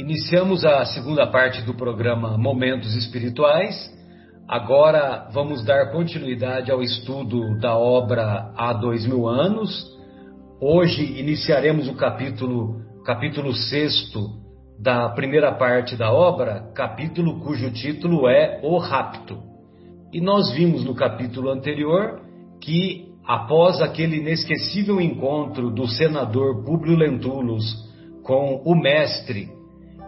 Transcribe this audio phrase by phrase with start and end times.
[0.00, 3.76] Iniciamos a segunda parte do programa Momentos Espirituais.
[4.48, 9.86] Agora vamos dar continuidade ao estudo da obra Há Dois Mil Anos.
[10.58, 14.26] Hoje iniciaremos o capítulo, capítulo sexto
[14.80, 19.36] da primeira parte da obra, capítulo cujo título é O Rapto.
[20.14, 22.22] E nós vimos no capítulo anterior
[22.58, 27.86] que, após aquele inesquecível encontro do senador Públio Lentulus
[28.24, 29.59] com o mestre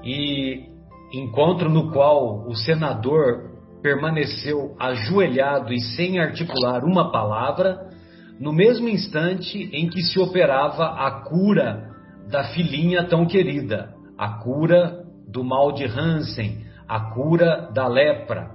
[0.04, 0.64] e
[1.12, 3.50] encontro no qual o senador
[3.82, 7.90] permaneceu ajoelhado e sem articular uma palavra,
[8.38, 11.90] no mesmo instante em que se operava a cura
[12.30, 18.50] da filhinha tão querida, a cura do mal de Hansen, a cura da lepra.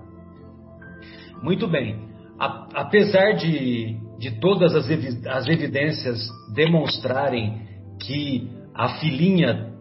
[1.43, 2.07] Muito bem,
[2.39, 4.85] a, apesar de, de todas as,
[5.27, 7.61] as evidências demonstrarem
[7.99, 9.76] que a filhinha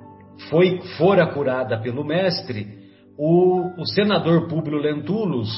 [0.48, 2.67] foi fora curada pelo mestre,
[3.19, 5.48] o, o senador Públio Lentulus,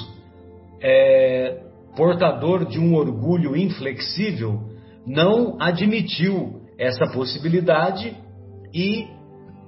[0.81, 1.63] é,
[1.97, 4.61] portador de um orgulho inflexível,
[5.07, 8.17] não admitiu essa possibilidade
[8.73, 9.07] e,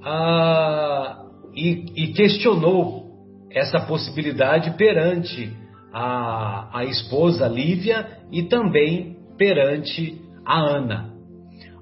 [0.04, 1.24] a,
[1.54, 3.10] e, e questionou
[3.50, 5.52] essa possibilidade perante
[5.92, 11.10] a, a esposa Lívia e também perante a Ana.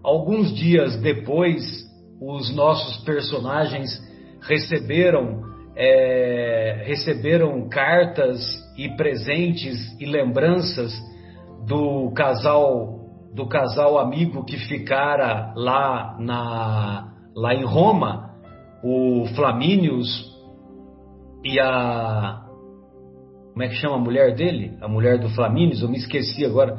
[0.02, 1.87] Alguns dias depois
[2.20, 3.90] os nossos personagens
[4.40, 8.40] receberam é, receberam cartas
[8.76, 10.92] e presentes e lembranças
[11.66, 12.98] do casal
[13.32, 18.34] do casal amigo que ficara lá na lá em Roma,
[18.82, 20.08] o Flamínios
[21.44, 22.44] e a
[23.52, 24.76] como é que chama a mulher dele?
[24.80, 26.78] A mulher do Flamínios, eu me esqueci agora.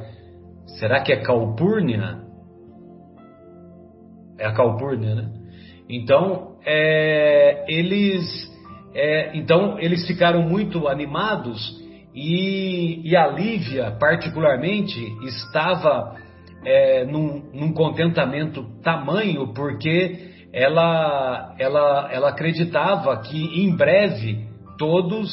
[0.80, 2.29] Será que é Calpurnia?
[4.40, 5.30] É a Calpurnia, né?
[5.90, 8.26] Então, é, eles,
[8.94, 11.80] é, então, eles ficaram muito animados
[12.14, 16.16] e, e a Lívia, particularmente, estava
[16.64, 24.48] é, num, num, contentamento tamanho porque ela, ela, ela acreditava que em breve
[24.78, 25.30] todos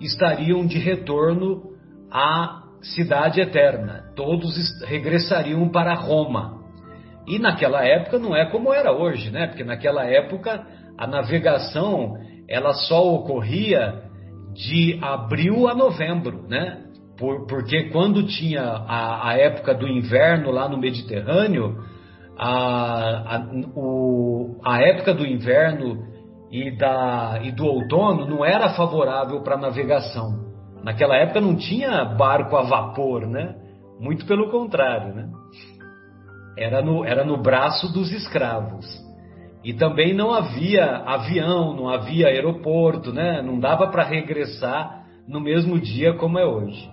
[0.00, 1.62] estariam de retorno
[2.10, 4.54] à cidade eterna, todos
[4.84, 6.63] regressariam para Roma.
[7.26, 9.46] E naquela época não é como era hoje, né?
[9.46, 12.14] Porque naquela época a navegação
[12.48, 14.02] ela só ocorria
[14.52, 16.82] de abril a novembro, né?
[17.18, 21.76] Por, porque quando tinha a, a, época do inverno lá no Mediterrâneo,
[22.36, 23.46] a, a,
[23.76, 26.02] o, a época do inverno
[26.50, 30.44] e, da, e do outono não era favorável para navegação.
[30.82, 33.54] Naquela época não tinha barco a vapor, né?
[34.00, 35.28] Muito pelo contrário, né?
[36.56, 38.86] Era no, era no braço dos escravos.
[39.62, 43.40] E também não havia avião, não havia aeroporto, né?
[43.40, 46.92] não dava para regressar no mesmo dia como é hoje.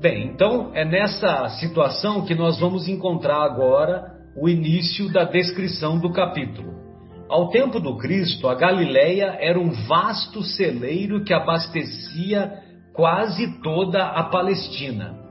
[0.00, 6.10] Bem, então é nessa situação que nós vamos encontrar agora o início da descrição do
[6.10, 6.74] capítulo.
[7.28, 12.52] Ao tempo do Cristo, a Galileia era um vasto celeiro que abastecia
[12.92, 15.23] quase toda a Palestina.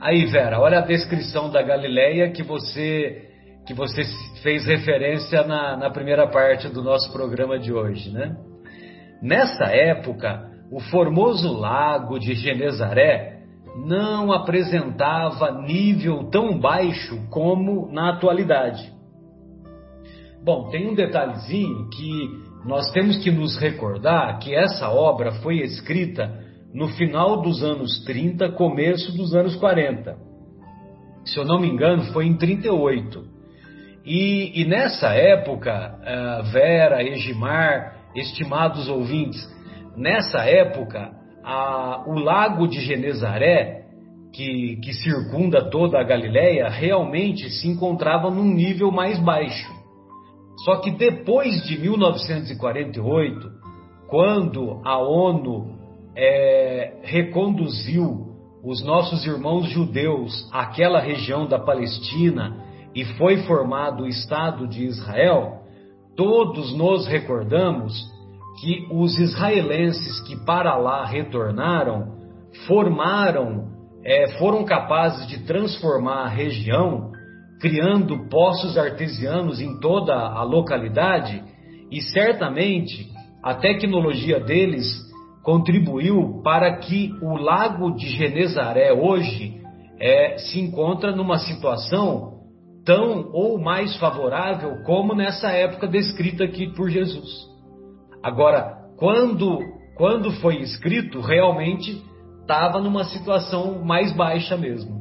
[0.00, 3.22] Aí, Vera, olha a descrição da Galileia que você
[3.66, 4.02] que você
[4.42, 8.36] fez referência na, na primeira parte do nosso programa de hoje, né?
[9.20, 13.40] Nessa época, o formoso lago de Genezaré
[13.84, 18.92] não apresentava nível tão baixo como na atualidade.
[20.44, 26.45] Bom, tem um detalhezinho que nós temos que nos recordar que essa obra foi escrita
[26.74, 30.16] no final dos anos 30, começo dos anos 40.
[31.24, 33.24] Se eu não me engano, foi em 38.
[34.04, 39.40] E, e nessa época, uh, Vera, Egimar, estimados ouvintes,
[39.96, 41.10] nessa época,
[41.44, 43.84] a, o lago de Genezaré,
[44.32, 49.74] que, que circunda toda a Galileia, realmente se encontrava num nível mais baixo.
[50.64, 53.50] Só que depois de 1948,
[54.08, 55.75] quando a ONU
[56.16, 58.34] é, reconduziu
[58.64, 62.64] os nossos irmãos judeus àquela região da Palestina
[62.94, 65.60] e foi formado o Estado de Israel,
[66.16, 67.94] todos nos recordamos
[68.60, 72.16] que os israelenses que para lá retornaram
[72.66, 73.68] formaram,
[74.02, 77.12] é, foram capazes de transformar a região,
[77.60, 81.42] criando poços artesianos em toda a localidade,
[81.90, 83.10] e certamente
[83.42, 85.05] a tecnologia deles
[85.46, 89.62] contribuiu para que o lago de Genezaré hoje
[89.96, 92.40] é, se encontra numa situação
[92.84, 97.30] tão ou mais favorável como nessa época descrita aqui por Jesus.
[98.24, 99.60] Agora, quando,
[99.96, 102.02] quando foi escrito, realmente
[102.40, 105.00] estava numa situação mais baixa mesmo.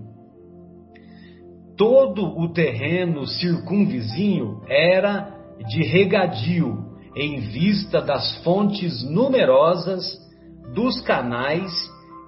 [1.75, 5.27] Todo o terreno circunvizinho era
[5.67, 10.23] de regadio, em vista das fontes numerosas,
[10.73, 11.71] dos canais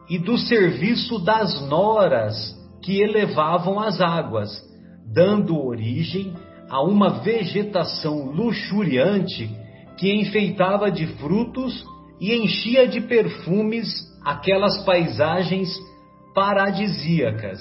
[0.09, 4.49] e do serviço das noras que elevavam as águas,
[5.13, 6.33] dando origem
[6.69, 9.49] a uma vegetação luxuriante
[9.97, 11.83] que enfeitava de frutos
[12.19, 13.87] e enchia de perfumes
[14.23, 15.69] aquelas paisagens
[16.33, 17.59] paradisíacas.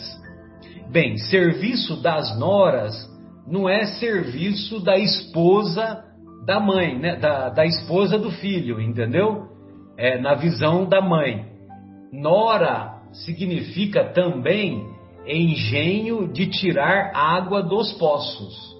[0.91, 2.95] Bem, serviço das noras
[3.47, 6.05] não é serviço da esposa
[6.45, 7.17] da mãe, né?
[7.17, 9.56] da, da esposa do filho, entendeu?
[9.99, 11.47] É, na visão da mãe.
[12.13, 14.87] Nora significa também
[15.27, 18.77] engenho de tirar água dos poços.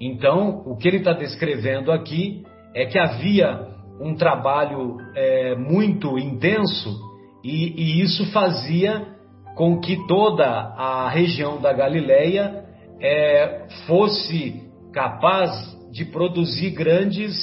[0.00, 2.42] Então, o que ele está descrevendo aqui
[2.74, 3.68] é que havia
[4.00, 6.98] um trabalho é, muito intenso
[7.44, 9.06] e, e, isso fazia
[9.54, 12.64] com que toda a região da Galileia
[13.00, 15.50] é, fosse capaz
[15.92, 17.34] de produzir grandes,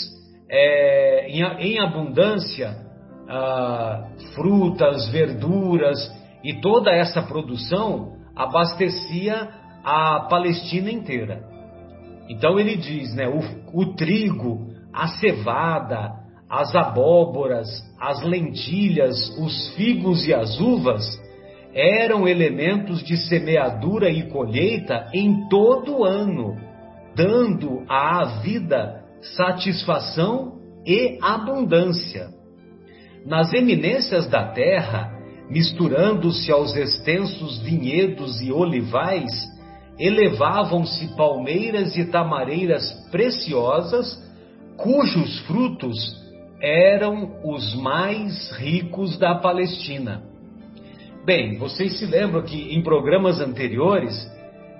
[0.49, 2.75] é, em, em, abundância,
[3.27, 6.11] ah, frutas, verduras
[6.43, 9.49] e toda essa produção abastecia
[9.83, 11.43] a Palestina inteira.
[12.29, 13.41] Então ele diz, né, o,
[13.73, 16.13] o trigo, a cevada,
[16.49, 17.67] as abóboras,
[17.99, 21.05] as lentilhas, os figos e as uvas
[21.73, 26.57] eram elementos de semeadura e colheita em todo o ano,
[27.15, 32.29] dando à vida satisfação e abundância.
[33.25, 35.11] Nas eminências da terra,
[35.49, 39.29] misturando-se aos extensos vinhedos e olivais,
[39.97, 44.17] elevavam-se palmeiras e tamareiras preciosas,
[44.77, 46.17] cujos frutos
[46.61, 50.23] eram os mais ricos da Palestina.
[51.25, 54.15] Bem, vocês se lembram que em programas anteriores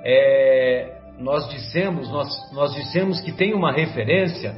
[0.04, 4.56] é, nós dissemos nós, nós dissemos que tem uma referência,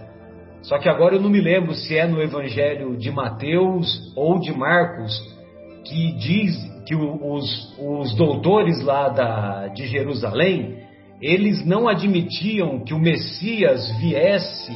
[0.62, 4.56] só que agora eu não me lembro se é no Evangelho de Mateus ou de
[4.56, 5.20] Marcos
[5.86, 6.56] que diz
[6.86, 10.82] que os, os doutores lá da, de Jerusalém
[11.22, 14.74] eles não admitiam que o Messias viesse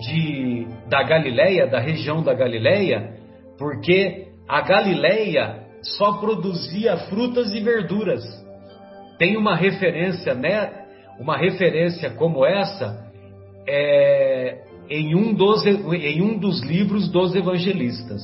[0.00, 3.14] de, da Galileia, da região da Galileia,
[3.56, 8.22] porque a Galileia só produzia frutas e verduras.
[9.16, 10.79] Tem uma referência, né?
[11.20, 13.12] Uma referência como essa
[13.68, 18.22] é, em, um dos, em um dos livros dos evangelistas.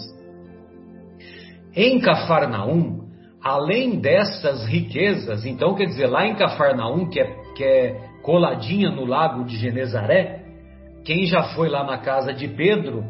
[1.74, 3.02] Em Cafarnaum,
[3.42, 9.04] além dessas riquezas, então quer dizer, lá em Cafarnaum, que é, que é coladinha no
[9.04, 10.42] lago de Genezaré,
[11.04, 13.04] quem já foi lá na casa de Pedro,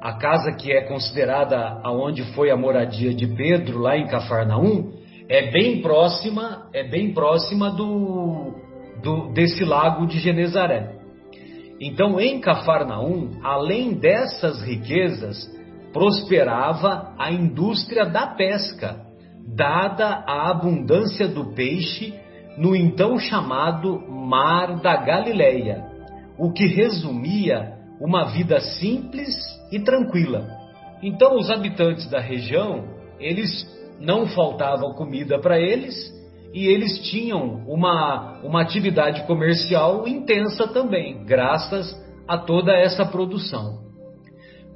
[0.00, 4.92] a casa que é considerada aonde foi a moradia de Pedro, lá em Cafarnaum,
[5.26, 8.54] é bem próxima, é bem próxima do,
[9.02, 10.98] do desse lago de Genezaré.
[11.80, 15.50] Então, em Cafarnaum, além dessas riquezas,
[15.92, 19.04] prosperava a indústria da pesca,
[19.54, 22.14] dada a abundância do peixe
[22.56, 25.92] no então chamado Mar da Galileia
[26.38, 29.32] o que resumia uma vida simples
[29.70, 30.46] e tranquila.
[31.02, 32.84] Então, os habitantes da região,
[33.20, 33.48] eles
[34.00, 35.94] não faltava comida para eles
[36.52, 43.80] e eles tinham uma, uma atividade comercial intensa também, graças a toda essa produção.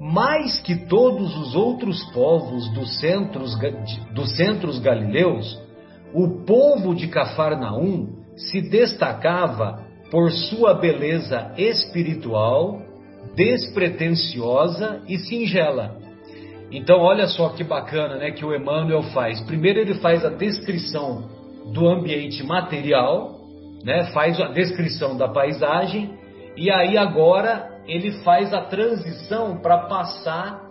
[0.01, 3.57] Mais que todos os outros povos dos centros,
[4.13, 5.59] dos centros galileus,
[6.15, 12.81] o povo de Cafarnaum se destacava por sua beleza espiritual,
[13.35, 15.99] despretensiosa e singela.
[16.71, 19.41] Então, olha só que bacana, né, que o Emmanuel faz.
[19.43, 21.36] Primeiro ele faz a descrição
[21.73, 23.41] do ambiente material,
[23.85, 26.17] né, faz a descrição da paisagem
[26.57, 30.67] e aí agora ele faz a transição para passar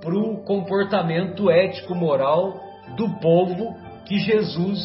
[0.00, 2.60] para o comportamento ético-moral
[2.96, 3.74] do povo
[4.06, 4.80] que Jesus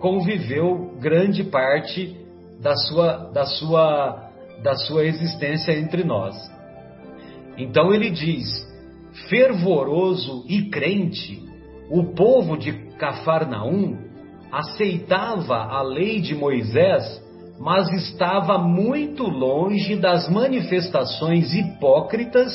[0.00, 2.16] conviveu grande parte
[2.60, 4.30] da sua, da sua,
[4.62, 6.34] da sua existência entre nós.
[7.56, 8.46] Então ele diz:
[9.28, 11.42] fervoroso e crente,
[11.90, 14.11] o povo de Cafarnaum
[14.52, 17.22] aceitava a lei de Moisés,
[17.58, 22.52] mas estava muito longe das manifestações hipócritas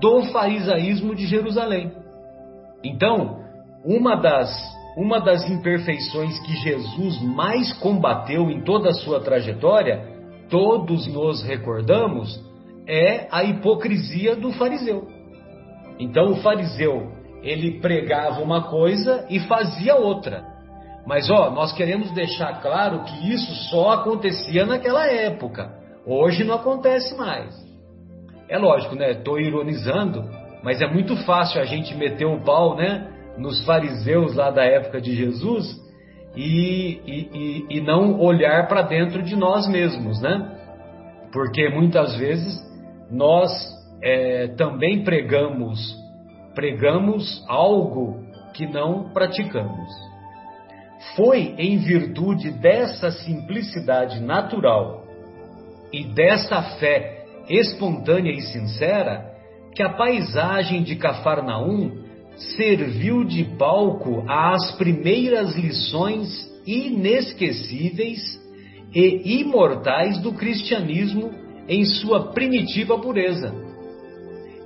[0.00, 1.90] do farisaísmo de Jerusalém.
[2.84, 3.40] Então,
[3.84, 4.48] uma das
[4.96, 10.06] uma das imperfeições que Jesus mais combateu em toda a sua trajetória,
[10.48, 12.40] todos nos recordamos,
[12.86, 15.08] é a hipocrisia do fariseu.
[15.98, 17.10] Então o fariseu,
[17.42, 20.53] ele pregava uma coisa e fazia outra.
[21.06, 25.70] Mas ó, nós queremos deixar claro que isso só acontecia naquela época.
[26.06, 27.54] Hoje não acontece mais.
[28.48, 29.12] É lógico, né?
[29.12, 30.24] Estou ironizando,
[30.62, 33.10] mas é muito fácil a gente meter o pau, né?
[33.38, 35.76] Nos fariseus lá da época de Jesus
[36.36, 40.50] e, e, e, e não olhar para dentro de nós mesmos, né?
[41.32, 42.62] Porque muitas vezes
[43.10, 43.50] nós
[44.02, 45.78] é, também pregamos,
[46.54, 48.22] pregamos algo
[48.54, 50.13] que não praticamos.
[51.16, 55.04] Foi em virtude dessa simplicidade natural
[55.92, 59.32] e dessa fé espontânea e sincera
[59.74, 62.02] que a paisagem de Cafarnaum
[62.56, 66.28] serviu de palco às primeiras lições
[66.66, 68.40] inesquecíveis
[68.94, 71.30] e imortais do cristianismo
[71.68, 73.52] em sua primitiva pureza.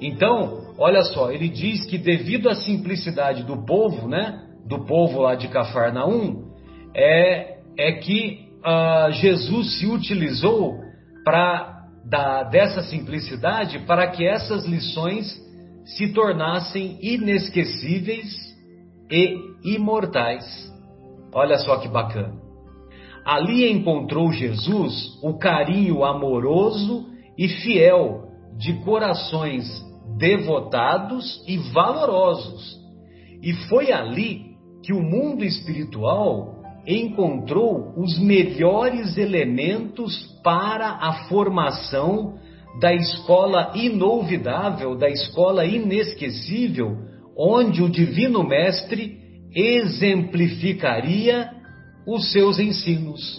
[0.00, 5.34] Então, olha só, ele diz que devido à simplicidade do povo, né, do povo lá
[5.34, 6.44] de Cafarnaum,
[6.94, 10.76] é, é que uh, Jesus se utilizou
[11.24, 11.76] para
[12.50, 15.26] dessa simplicidade para que essas lições
[15.84, 18.34] se tornassem inesquecíveis
[19.10, 19.36] e
[19.74, 20.44] imortais.
[21.34, 22.34] Olha só que bacana.
[23.26, 29.66] Ali encontrou Jesus o carinho amoroso e fiel de corações
[30.16, 32.78] devotados e valorosos.
[33.42, 34.47] E foi ali
[34.88, 42.38] que o mundo espiritual encontrou os melhores elementos para a formação
[42.80, 46.96] da escola inolvidável, da escola inesquecível,
[47.36, 49.18] onde o Divino Mestre
[49.54, 51.50] exemplificaria
[52.06, 53.38] os seus ensinos.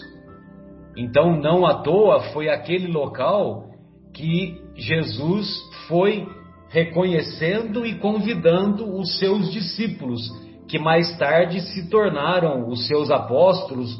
[0.96, 3.70] Então, não à toa foi aquele local
[4.14, 5.48] que Jesus
[5.88, 6.28] foi
[6.68, 10.20] reconhecendo e convidando os seus discípulos,
[10.70, 13.90] que mais tarde se tornaram os seus apóstolos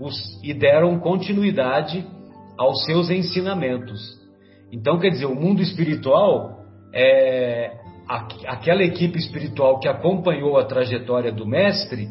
[0.00, 2.06] os, e deram continuidade
[2.58, 4.00] aos seus ensinamentos.
[4.72, 6.58] Então, quer dizer, o mundo espiritual,
[6.92, 7.72] é,
[8.46, 12.08] aquela equipe espiritual que acompanhou a trajetória do Mestre,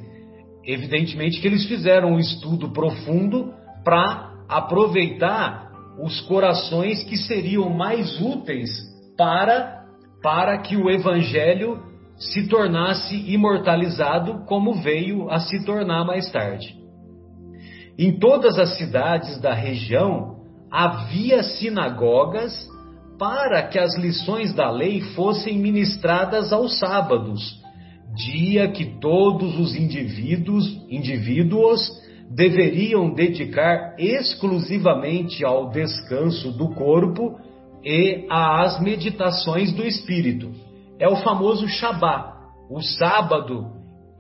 [0.66, 3.54] Evidentemente que eles fizeram um estudo profundo
[3.84, 8.70] para aproveitar os corações que seriam mais úteis
[9.16, 9.86] para
[10.24, 11.84] para que o evangelho
[12.18, 16.76] se tornasse imortalizado como veio a se tornar mais tarde.
[17.98, 20.36] Em todas as cidades da região
[20.72, 22.68] havia sinagogas
[23.18, 27.64] para que as lições da lei fossem ministradas aos sábados
[28.16, 31.82] dia que todos os indivíduos, indivíduos
[32.32, 37.38] deveriam dedicar exclusivamente ao descanso do corpo
[37.84, 40.50] e às meditações do espírito.
[41.00, 42.34] É o famoso Shabá.
[42.70, 43.68] O sábado,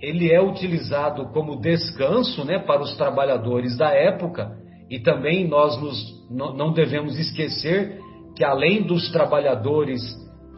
[0.01, 4.51] ele é utilizado como descanso, né, para os trabalhadores da época,
[4.89, 7.99] e também nós nos, não devemos esquecer
[8.35, 10.01] que além dos trabalhadores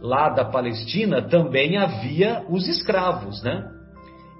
[0.02, 3.64] lá da Palestina também havia os escravos, né?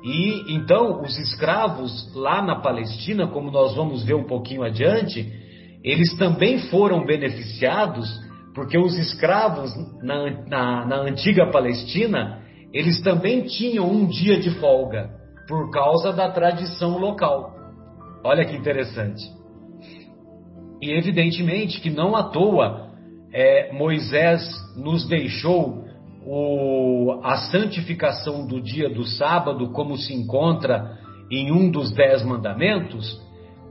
[0.04, 5.32] E então os escravos lá na Palestina, como nós vamos ver um pouquinho adiante,
[5.84, 8.08] eles também foram beneficiados,
[8.58, 9.72] porque os escravos
[10.02, 12.42] na, na, na antiga Palestina,
[12.74, 15.12] eles também tinham um dia de folga,
[15.48, 17.54] por causa da tradição local.
[18.24, 19.22] Olha que interessante.
[20.82, 22.90] E evidentemente que não à toa
[23.32, 24.42] é, Moisés
[24.76, 25.86] nos deixou
[26.26, 30.98] o, a santificação do dia do sábado, como se encontra
[31.30, 33.22] em um dos dez mandamentos,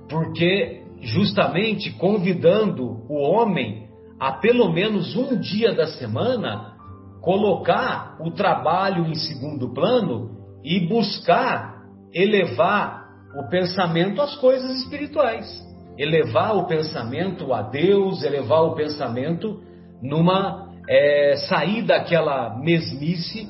[0.08, 3.85] porque justamente convidando o homem
[4.18, 6.74] a pelo menos um dia da semana
[7.20, 10.30] colocar o trabalho em segundo plano
[10.64, 11.82] e buscar
[12.12, 13.04] elevar
[13.36, 15.66] o pensamento às coisas espirituais
[15.98, 19.62] elevar o pensamento a Deus, elevar o pensamento
[20.02, 23.48] numa é, sair daquela mesmice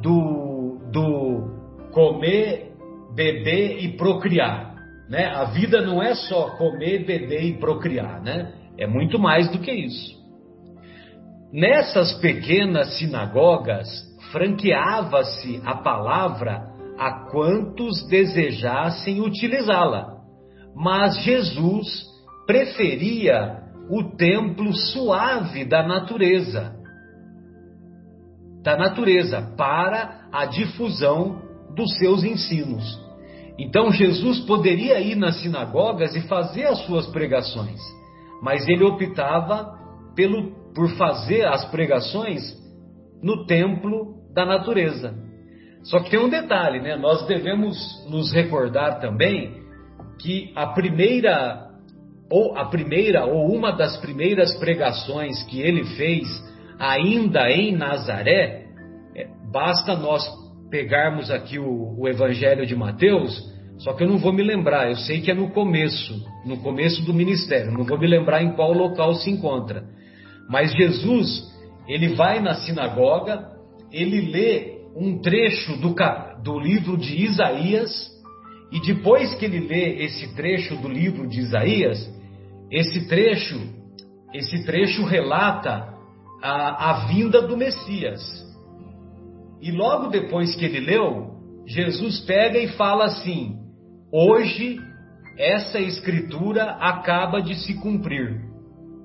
[0.00, 2.72] do, do comer,
[3.14, 4.74] beber e procriar.
[5.08, 5.26] Né?
[5.26, 8.54] A vida não é só comer, beber e procriar, né?
[8.80, 10.18] É muito mais do que isso.
[11.52, 13.88] Nessas pequenas sinagogas,
[14.32, 16.68] franqueava-se a palavra
[16.98, 20.20] a quantos desejassem utilizá-la
[20.74, 22.06] mas Jesus
[22.46, 26.74] preferia o templo suave da natureza,
[28.62, 31.42] da natureza para a difusão
[31.74, 32.98] dos seus ensinos.
[33.58, 37.80] Então Jesus poderia ir nas sinagogas e fazer as suas pregações,
[38.42, 39.78] mas ele optava
[40.14, 42.40] pelo por fazer as pregações
[43.22, 45.14] no templo da natureza.
[45.82, 46.96] Só que tem um detalhe, né?
[46.96, 47.76] Nós devemos
[48.08, 49.60] nos recordar também
[50.20, 51.68] que a primeira
[52.30, 56.28] ou a primeira ou uma das primeiras pregações que ele fez
[56.78, 58.66] ainda em Nazaré,
[59.16, 60.22] é, basta nós
[60.70, 63.49] pegarmos aqui o, o Evangelho de Mateus,
[63.80, 67.02] só que eu não vou me lembrar, eu sei que é no começo, no começo
[67.02, 69.84] do ministério, não vou me lembrar em qual local se encontra.
[70.50, 71.50] Mas Jesus,
[71.88, 73.48] ele vai na sinagoga,
[73.90, 75.94] ele lê um trecho do,
[76.42, 78.10] do livro de Isaías,
[78.70, 81.98] e depois que ele lê esse trecho do livro de Isaías,
[82.70, 83.58] esse trecho,
[84.34, 85.88] esse trecho relata
[86.42, 88.20] a, a vinda do Messias.
[89.62, 91.30] E logo depois que ele leu,
[91.66, 93.58] Jesus pega e fala assim:
[94.12, 94.78] Hoje
[95.38, 98.40] essa escritura acaba de se cumprir.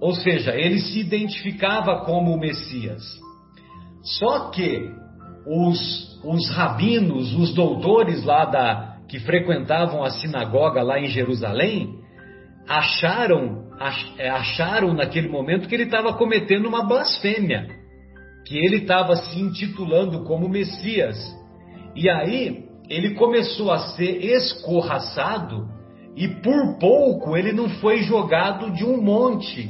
[0.02, 3.04] Ou seja, ele se identificava como o Messias.
[4.04, 4.92] Só que
[5.48, 12.00] os, os rabinos, os doutores lá da que frequentavam a sinagoga lá em Jerusalém,
[12.68, 13.66] acharam
[14.18, 17.68] é, acharam naquele momento que ele estava cometendo uma blasfêmia,
[18.46, 21.18] que ele estava se intitulando como Messias.
[21.96, 25.68] E aí ele começou a ser escorraçado
[26.16, 29.70] e por pouco ele não foi jogado de um monte,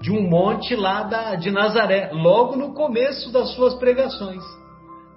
[0.00, 4.42] de um monte lá da, de Nazaré, logo no começo das suas pregações.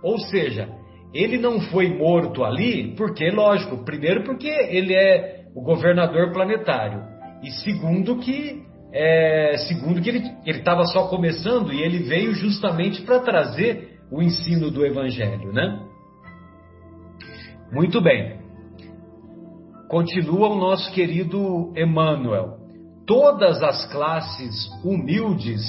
[0.03, 0.69] Ou seja,
[1.13, 7.01] ele não foi morto ali, porque, lógico, primeiro porque ele é o governador planetário,
[7.41, 13.19] e segundo que é, segundo que ele estava só começando e ele veio justamente para
[13.19, 15.81] trazer o ensino do Evangelho, né?
[17.75, 18.37] Muito bem.
[19.89, 22.57] Continua o nosso querido Emmanuel.
[23.05, 25.61] Todas as classes humildes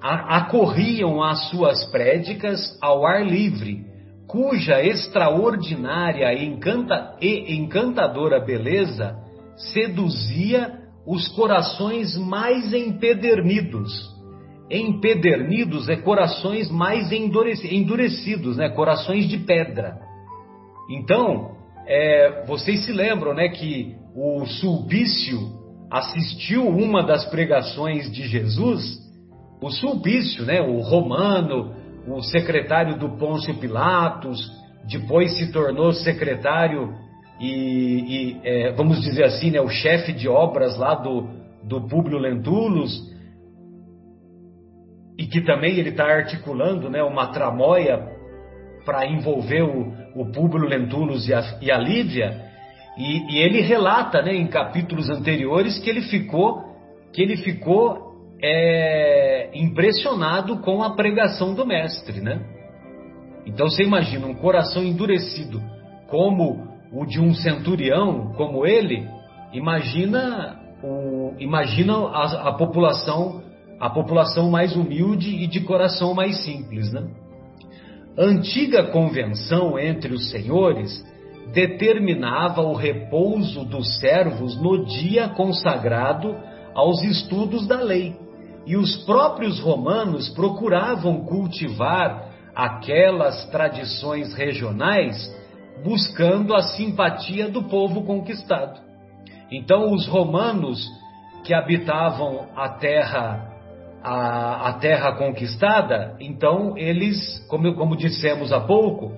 [0.00, 3.86] acorriam às suas prédicas ao ar livre,
[4.26, 9.16] cuja extraordinária e, encanta, e encantadora beleza
[9.54, 13.92] seduzia os corações mais empedernidos.
[14.68, 18.68] Empedernidos é corações mais endurecidos, né?
[18.70, 20.10] corações de pedra.
[20.90, 25.38] Então, é, vocês se lembram né, que o Sulpício
[25.90, 28.98] assistiu uma das pregações de Jesus?
[29.60, 31.74] O Sulpício, né, o romano,
[32.06, 34.50] o secretário do Pôncio Pilatos,
[34.86, 36.92] depois se tornou secretário
[37.40, 41.28] e, e é, vamos dizer assim, né, o chefe de obras lá do,
[41.64, 43.10] do Públio Lentulus,
[45.18, 48.10] e que também ele está articulando né, uma tramóia
[48.84, 52.50] para envolver o, o Públio Lentulus e a, e a Lívia,
[52.96, 56.70] e, e, ele relata né, em capítulos anteriores que ele ficou
[57.12, 62.40] que ele ficou é, impressionado com a pregação do mestre, né?
[63.46, 65.62] Então você imagina um coração endurecido
[66.08, 69.06] como o de um centurião, como ele,
[69.52, 73.42] imagina o, imagina a, a população
[73.78, 77.02] a população mais humilde e de coração mais simples, né?
[78.16, 81.02] Antiga convenção entre os senhores
[81.52, 86.36] determinava o repouso dos servos no dia consagrado
[86.74, 88.14] aos estudos da lei
[88.66, 95.16] e os próprios romanos procuravam cultivar aquelas tradições regionais
[95.82, 98.78] buscando a simpatia do povo conquistado.
[99.50, 100.86] Então, os romanos
[101.44, 103.51] que habitavam a terra
[104.02, 109.12] a, a terra conquistada, então eles, como, como dissemos há pouco,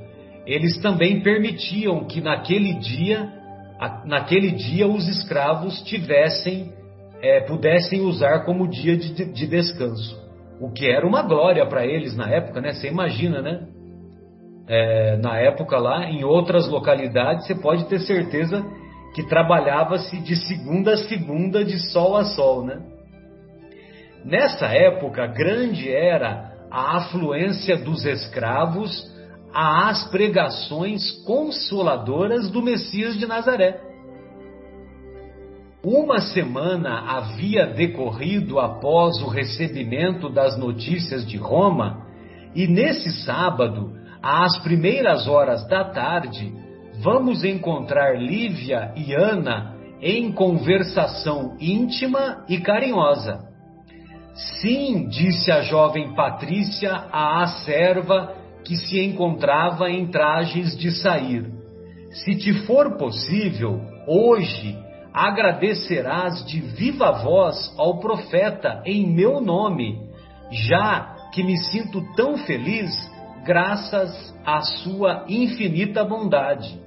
[0.47, 3.33] eles também permitiam que naquele dia,
[4.05, 6.73] naquele dia os escravos tivessem
[7.25, 10.23] é, pudessem usar como dia de, de descanso.
[10.61, 12.73] O que era uma glória para eles na época, né?
[12.73, 13.67] Você imagina, né?
[14.69, 18.63] É, na época lá, em outras localidades, você pode ter certeza
[19.15, 22.83] que trabalhava-se de segunda a segunda, de sol a sol, né?
[24.25, 29.13] Nessa época, grande era a afluência dos escravos
[29.53, 33.81] às pregações consoladoras do Messias de Nazaré.
[35.85, 42.07] Uma semana havia decorrido após o recebimento das notícias de Roma,
[42.55, 46.51] e nesse sábado, às primeiras horas da tarde,
[47.03, 53.54] vamos encontrar Lívia e Ana em conversação íntima e carinhosa.
[54.35, 61.53] Sim, disse a jovem Patrícia à serva que se encontrava em trajes de sair.
[62.11, 64.77] Se te for possível, hoje
[65.13, 70.01] agradecerás de viva voz ao profeta em meu nome,
[70.51, 72.91] já que me sinto tão feliz
[73.45, 76.81] graças à sua infinita bondade.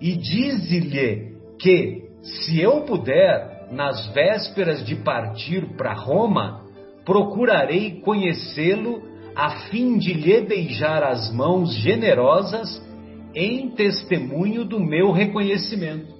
[0.00, 6.65] E dize-lhe que, se eu puder, nas vésperas de partir para Roma,
[7.06, 9.00] procurarei conhecê-lo
[9.34, 12.84] a fim de lhe beijar as mãos generosas
[13.32, 16.16] em testemunho do meu reconhecimento.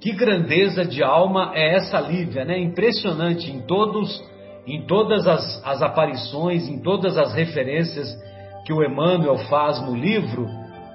[0.00, 2.58] Que grandeza de alma é essa Lívia, né?
[2.58, 4.22] Impressionante em todos,
[4.66, 8.06] em todas as, as aparições, em todas as referências
[8.66, 10.46] que o Emmanuel faz no livro,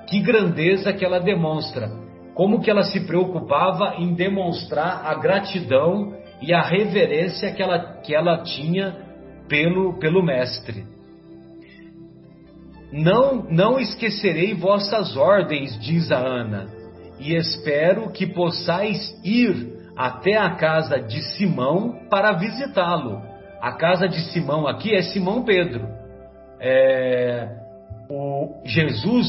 [0.08, 1.90] que grandeza que ela demonstra.
[2.36, 8.16] Como que ela se preocupava em demonstrar a gratidão e a reverência que ela, que
[8.16, 8.96] ela tinha
[9.48, 10.86] pelo, pelo mestre.
[12.92, 16.68] Não, não esquecerei vossas ordens, diz a Ana,
[17.20, 23.22] e espero que possais ir até a casa de Simão para visitá-lo.
[23.62, 25.88] A casa de Simão aqui é Simão Pedro.
[26.62, 27.48] É,
[28.10, 29.28] o Jesus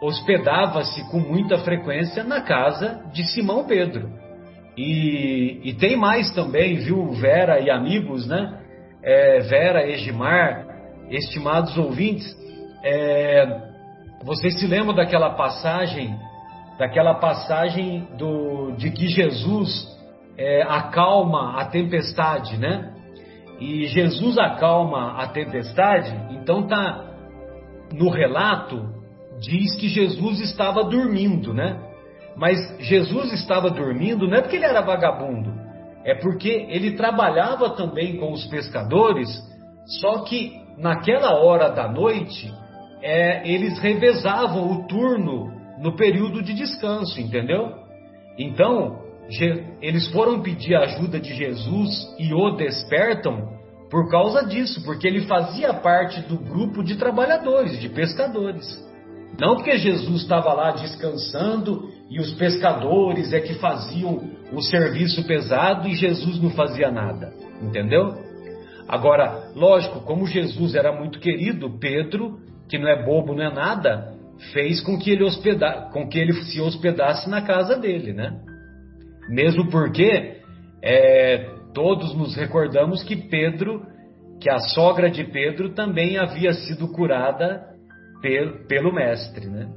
[0.00, 4.17] hospedava-se com muita frequência na casa de Simão Pedro.
[4.78, 8.60] E, e tem mais também, viu, Vera e amigos, né?
[9.02, 10.66] É, Vera, Egimar,
[11.10, 12.24] estimados ouvintes,
[12.84, 13.60] é,
[14.22, 16.16] vocês se lembram daquela passagem,
[16.78, 19.68] daquela passagem do, de que Jesus
[20.36, 22.94] é, acalma a tempestade, né?
[23.58, 27.04] E Jesus acalma a tempestade, então tá
[27.92, 28.96] no relato
[29.40, 31.80] diz que Jesus estava dormindo, né?
[32.38, 35.52] Mas Jesus estava dormindo não é porque ele era vagabundo,
[36.04, 39.28] é porque ele trabalhava também com os pescadores,
[40.00, 42.52] só que naquela hora da noite
[43.02, 47.72] é, eles revezavam o turno no período de descanso, entendeu?
[48.38, 49.00] Então,
[49.82, 53.58] eles foram pedir a ajuda de Jesus e o despertam
[53.90, 58.66] por causa disso, porque ele fazia parte do grupo de trabalhadores, de pescadores.
[59.40, 65.86] Não porque Jesus estava lá descansando e os pescadores é que faziam o serviço pesado
[65.88, 68.14] e Jesus não fazia nada, entendeu?
[68.88, 74.12] Agora, lógico, como Jesus era muito querido, Pedro que não é bobo, não é nada,
[74.52, 78.38] fez com que ele, hospeda com que ele se hospedasse na casa dele, né?
[79.28, 80.36] Mesmo porque
[80.82, 83.82] é, todos nos recordamos que Pedro,
[84.40, 87.66] que a sogra de Pedro também havia sido curada
[88.20, 89.68] pel, pelo mestre, né?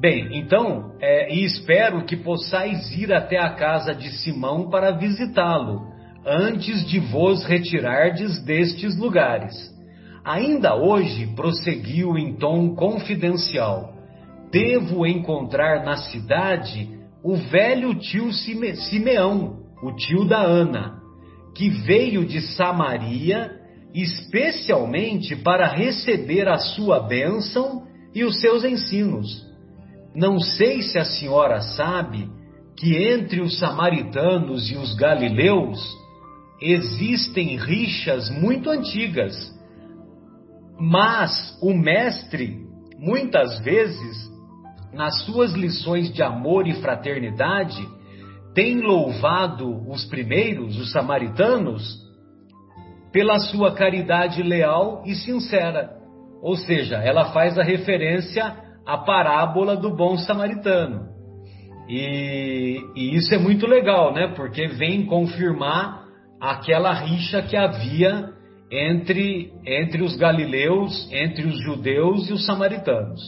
[0.00, 5.88] Bem, então, é, e espero que possais ir até a casa de Simão para visitá-lo,
[6.24, 9.76] antes de vos retirardes destes lugares
[10.28, 13.94] Ainda hoje prosseguiu em tom confidencial:
[14.52, 16.86] Devo encontrar na cidade
[17.24, 20.98] o velho tio Simeão, o tio da Ana,
[21.56, 23.52] que veio de Samaria
[23.94, 27.84] especialmente para receber a sua bênção
[28.14, 29.47] e os seus ensinos.
[30.18, 32.28] Não sei se a senhora sabe
[32.76, 35.80] que entre os samaritanos e os galileus
[36.60, 39.56] existem rixas muito antigas
[40.78, 42.64] mas o mestre,
[42.96, 44.30] muitas vezes,
[44.92, 47.84] nas suas lições de amor e fraternidade,
[48.54, 51.98] tem louvado os primeiros, os samaritanos,
[53.12, 55.96] pela sua caridade leal e sincera.
[56.40, 58.54] Ou seja, ela faz a referência
[58.88, 61.10] à parábola do bom samaritano.
[61.86, 64.32] E, e isso é muito legal, né?
[64.34, 66.06] Porque vem confirmar
[66.40, 68.30] aquela rixa que havia
[68.72, 73.20] entre, entre os galileus, entre os judeus e os samaritanos.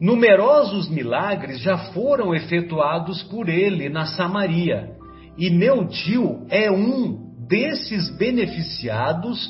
[0.00, 4.92] Numerosos milagres já foram efetuados por ele na Samaria,
[5.36, 9.46] e meu tio é um desses beneficiados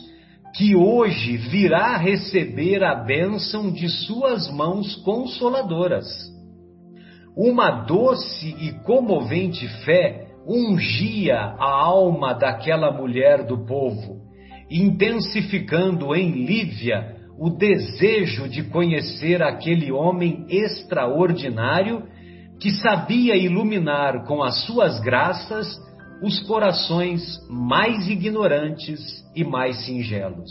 [0.57, 6.07] que hoje virá receber a bênção de suas mãos consoladoras.
[7.37, 14.23] Uma doce e comovente fé ungia a alma daquela mulher do povo,
[14.71, 22.05] intensificando em Lívia o desejo de conhecer aquele homem extraordinário
[22.59, 25.67] que sabia iluminar com as suas graças
[26.23, 29.01] os corações mais ignorantes
[29.35, 30.51] e mais singelos.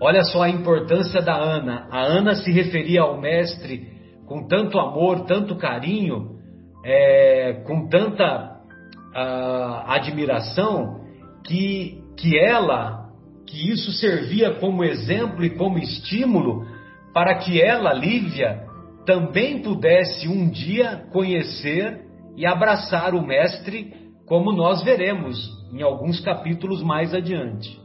[0.00, 1.86] Olha só a importância da Ana.
[1.90, 3.88] A Ana se referia ao Mestre
[4.26, 6.36] com tanto amor, tanto carinho,
[6.84, 8.58] é, com tanta
[9.14, 11.00] uh, admiração,
[11.44, 13.04] que, que ela
[13.46, 16.66] que isso servia como exemplo e como estímulo
[17.12, 18.64] para que ela, Lívia,
[19.06, 22.00] também pudesse um dia conhecer
[22.36, 23.92] e abraçar o Mestre,
[24.26, 25.36] como nós veremos
[25.72, 27.80] em alguns capítulos mais adiante.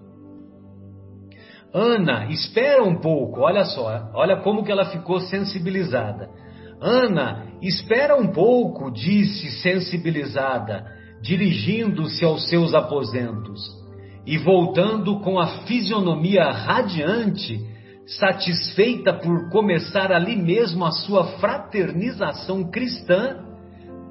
[1.74, 6.30] Ana, espera um pouco, olha só, olha como que ela ficou sensibilizada.
[6.82, 10.86] Ana, espera um pouco, disse sensibilizada,
[11.22, 13.60] dirigindo-se aos seus aposentos.
[14.26, 17.60] E voltando com a fisionomia radiante,
[18.06, 23.49] satisfeita por começar ali mesmo a sua fraternização cristã,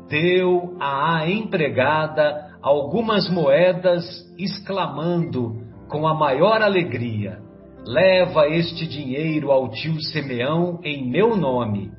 [0.08, 4.04] deu à empregada algumas moedas,
[4.38, 7.38] exclamando com a maior alegria:
[7.86, 11.90] Leva este dinheiro ao tio Simeão em meu nome.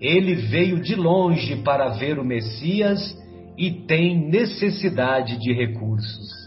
[0.00, 3.16] Ele veio de longe para ver o Messias
[3.56, 6.46] e tem necessidade de recursos.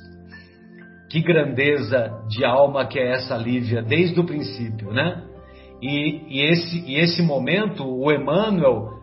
[1.09, 5.23] Que grandeza de alma que é essa Lívia desde o princípio, né?
[5.81, 8.98] E, e, esse, e esse momento, o Emmanuel,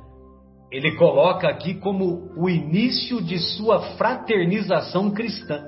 [0.71, 5.65] ele coloca aqui como o início de sua fraternização cristã.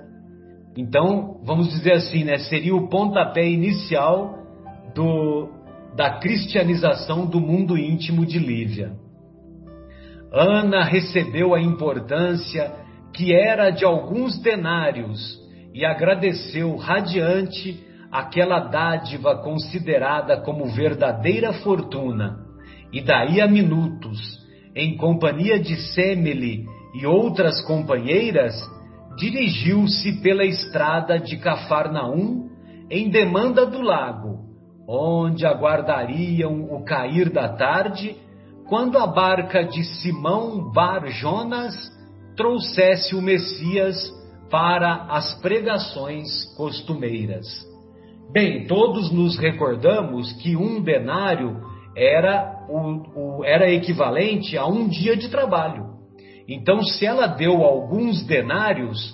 [0.76, 2.38] Então, vamos dizer assim, né?
[2.38, 4.38] Seria o pontapé inicial
[4.94, 5.48] do,
[5.96, 8.92] da cristianização do mundo íntimo de Lívia.
[10.32, 12.72] Ana recebeu a importância
[13.14, 15.38] que era de alguns denários
[15.74, 22.38] e agradeceu radiante aquela dádiva considerada como verdadeira fortuna.
[22.92, 24.18] E daí a minutos,
[24.78, 26.64] em companhia de Semele
[26.94, 28.54] e outras companheiras,
[29.16, 32.48] dirigiu-se pela estrada de Cafarnaum
[32.88, 34.38] em demanda do lago,
[34.88, 38.16] onde aguardariam o cair da tarde,
[38.68, 41.74] quando a barca de Simão Bar Jonas
[42.36, 43.96] trouxesse o Messias
[44.48, 47.46] para as pregações costumeiras.
[48.32, 51.60] Bem, todos nos recordamos que um denário
[51.98, 55.88] era, o, o, era equivalente a um dia de trabalho.
[56.48, 59.12] Então, se ela deu alguns denários,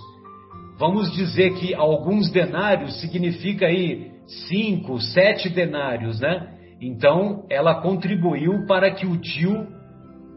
[0.78, 4.12] vamos dizer que alguns denários significa aí
[4.48, 6.50] cinco, sete denários, né?
[6.80, 9.66] Então, ela contribuiu para que o tio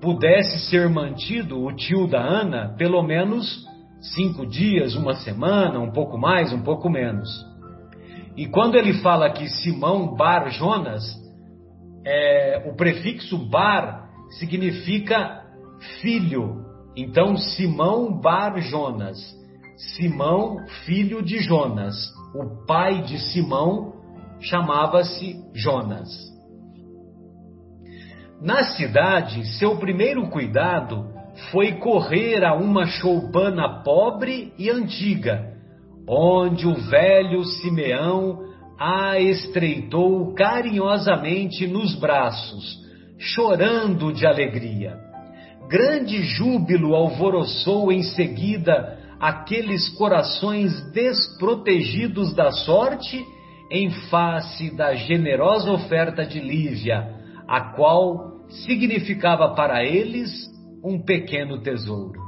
[0.02, 3.66] pudesse ser mantido, o tio da Ana, pelo menos
[4.16, 7.28] cinco dias, uma semana, um pouco mais, um pouco menos.
[8.36, 11.04] E quando ele fala que Simão Bar Jonas,
[12.10, 15.44] é, o prefixo Bar significa
[16.02, 16.66] filho.
[16.96, 19.18] Então, Simão Bar Jonas,
[19.76, 21.96] Simão, filho de Jonas.
[22.34, 23.94] O pai de Simão
[24.40, 26.08] chamava-se Jonas.
[28.42, 31.10] Na cidade, seu primeiro cuidado
[31.52, 35.54] foi correr a uma choupana pobre e antiga,
[36.08, 38.47] onde o velho Simeão
[38.80, 42.80] a estreitou carinhosamente nos braços,
[43.18, 44.98] chorando de alegria.
[45.68, 53.26] Grande júbilo alvoroçou em seguida aqueles corações desprotegidos da sorte
[53.72, 57.16] em face da generosa oferta de Lívia,
[57.48, 60.32] a qual significava para eles
[60.84, 62.22] um pequeno tesouro.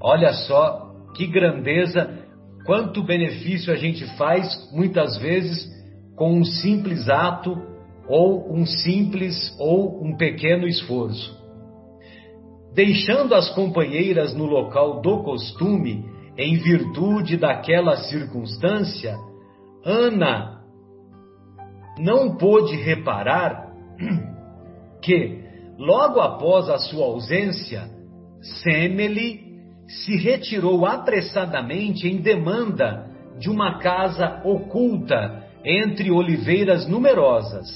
[0.00, 2.23] Olha só que grandeza,
[2.64, 5.68] quanto benefício a gente faz muitas vezes
[6.16, 7.56] com um simples ato
[8.08, 11.42] ou um simples ou um pequeno esforço.
[12.74, 16.04] Deixando as companheiras no local do costume,
[16.36, 19.16] em virtude daquela circunstância,
[19.84, 20.62] Ana
[21.98, 23.72] não pôde reparar
[25.00, 25.44] que
[25.78, 27.90] Logo após a sua ausência,
[28.62, 29.43] Semele
[29.86, 33.06] se retirou apressadamente em demanda
[33.38, 37.66] de uma casa oculta entre oliveiras numerosas,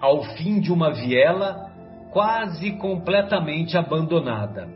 [0.00, 1.70] ao fim de uma viela
[2.12, 4.68] quase completamente abandonada.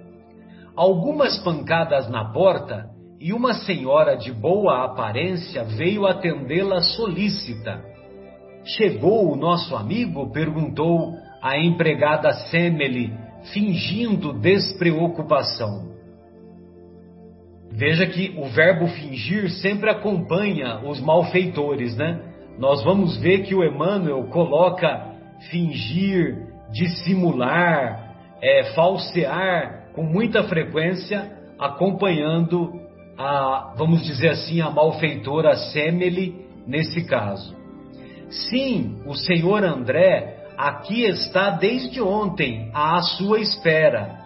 [0.77, 7.83] Algumas pancadas na porta e uma senhora de boa aparência veio atendê-la solícita.
[8.65, 10.31] Chegou o nosso amigo?
[10.33, 13.13] perguntou a empregada Semele,
[13.53, 15.90] fingindo despreocupação.
[17.71, 22.21] Veja que o verbo fingir sempre acompanha os malfeitores, né?
[22.59, 25.15] Nós vamos ver que o Emmanuel coloca
[25.51, 26.37] fingir,
[26.73, 32.73] dissimular, é, falsear com muita frequência, acompanhando
[33.17, 37.57] a, vamos dizer assim, a malfeitora Semele nesse caso.
[38.29, 44.20] Sim, o senhor André aqui está desde ontem à sua espera.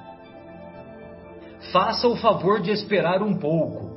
[1.72, 3.94] Faça o favor de esperar um pouco.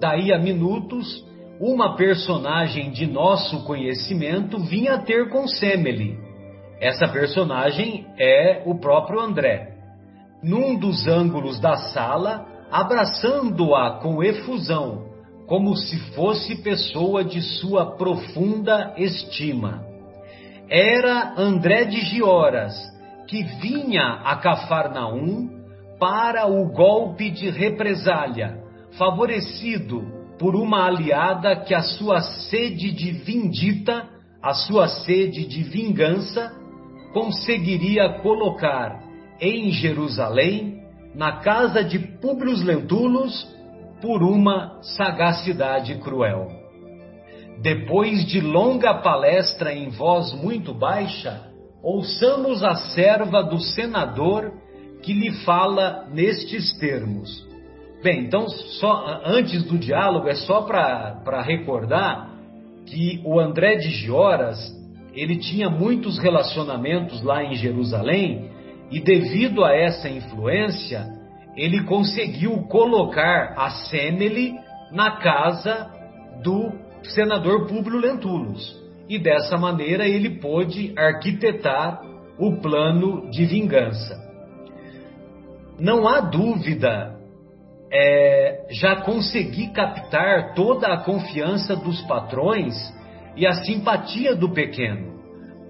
[0.00, 1.24] Daí a minutos,
[1.60, 6.18] uma personagem de nosso conhecimento vinha ter com Semele.
[6.80, 9.76] Essa personagem é o próprio André.
[10.42, 15.04] num dos ângulos da sala, abraçando-a com efusão,
[15.46, 19.84] como se fosse pessoa de sua profunda estima.
[20.68, 22.74] Era André de Gioras,
[23.26, 25.59] que vinha a Cafarnaum
[26.00, 28.58] para o golpe de represália,
[28.96, 30.02] favorecido
[30.38, 34.08] por uma aliada que a sua sede de vindita,
[34.42, 36.50] a sua sede de vingança,
[37.12, 39.02] conseguiria colocar
[39.38, 40.80] em Jerusalém,
[41.14, 43.46] na casa de Públio Lentulus,
[44.00, 46.48] por uma sagacidade cruel.
[47.60, 51.50] Depois de longa palestra em voz muito baixa,
[51.82, 54.52] ouçamos a serva do senador
[55.02, 57.48] que lhe fala nestes termos.
[58.02, 62.30] Bem, então, só antes do diálogo, é só para recordar
[62.86, 64.58] que o André de Gioras
[65.12, 68.50] ele tinha muitos relacionamentos lá em Jerusalém
[68.90, 71.06] e, devido a essa influência,
[71.56, 74.54] ele conseguiu colocar a Semele
[74.92, 75.90] na casa
[76.42, 78.78] do senador Públio Lentulus.
[79.08, 82.00] E dessa maneira ele pôde arquitetar
[82.38, 84.29] o plano de vingança.
[85.80, 87.16] Não há dúvida,
[87.90, 92.74] é, já consegui captar toda a confiança dos patrões
[93.34, 95.18] e a simpatia do pequeno.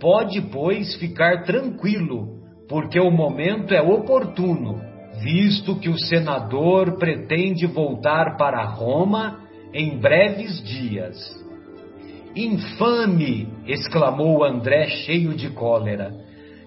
[0.01, 4.81] Pode, pois, ficar tranquilo, porque o momento é oportuno,
[5.23, 11.16] visto que o senador pretende voltar para Roma em breves dias.
[12.35, 13.49] Infame!
[13.64, 16.12] exclamou André, cheio de cólera.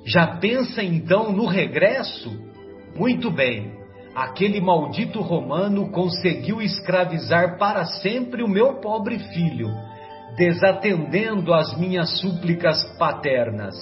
[0.06, 2.53] Já pensa então no regresso?
[2.96, 3.74] Muito bem,
[4.14, 9.70] aquele maldito romano conseguiu escravizar para sempre o meu pobre filho,
[10.38, 13.74] desatendendo as minhas súplicas paternas.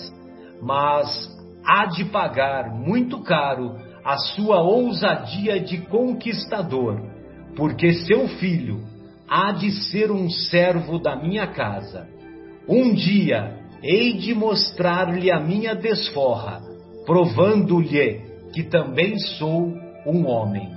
[0.62, 1.30] Mas
[1.65, 7.02] há de pagar muito caro a sua ousadia de conquistador,
[7.58, 8.82] porque seu filho
[9.28, 12.08] há de ser um servo da minha casa.
[12.65, 16.62] Um dia hei de mostrar-lhe a minha desforra,
[17.06, 19.73] provando-lhe que também sou
[20.05, 20.71] um homem.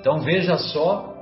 [0.00, 1.14] Então veja só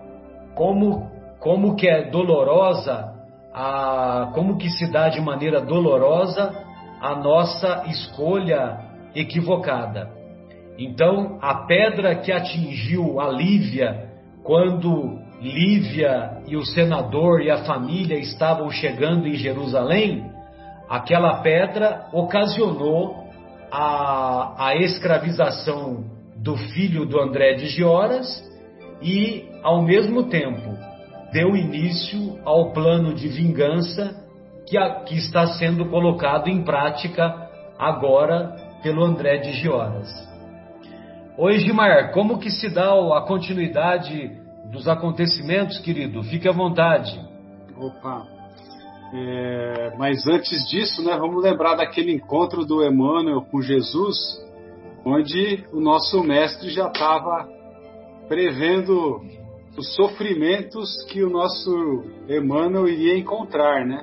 [0.55, 3.13] como como que é dolorosa
[3.53, 6.53] a como que se dá de maneira dolorosa
[7.01, 8.79] a nossa escolha
[9.15, 10.09] equivocada.
[10.79, 14.09] Então, a pedra que atingiu a Lívia
[14.43, 20.31] quando Lívia e o senador e a família estavam chegando em Jerusalém,
[20.89, 23.22] aquela pedra ocasionou
[23.73, 26.05] a, a escravização
[26.37, 28.29] do filho do André de Gioras
[29.01, 30.77] e, ao mesmo tempo,
[31.33, 34.15] deu início ao plano de vingança
[34.67, 40.11] que, a, que está sendo colocado em prática agora pelo André de Gioras.
[41.39, 44.31] Oi, Gilmar, como que se dá a continuidade
[44.71, 46.23] dos acontecimentos, querido?
[46.25, 47.19] Fique à vontade.
[47.75, 48.27] Opa,
[49.15, 54.17] é, mas antes disso, né, vamos lembrar daquele encontro do Emmanuel com Jesus,
[55.05, 57.47] onde o nosso mestre já estava
[58.27, 59.21] prevendo
[59.77, 64.03] os sofrimentos que o nosso Emmanuel iria encontrar, né?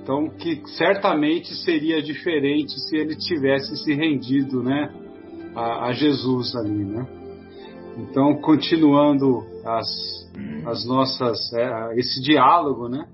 [0.00, 4.94] Então, que certamente seria diferente se ele tivesse se rendido, né,
[5.56, 7.06] a, a Jesus ali, né?
[7.98, 9.86] Então, continuando as,
[10.66, 13.08] as nossas, é, esse diálogo, né?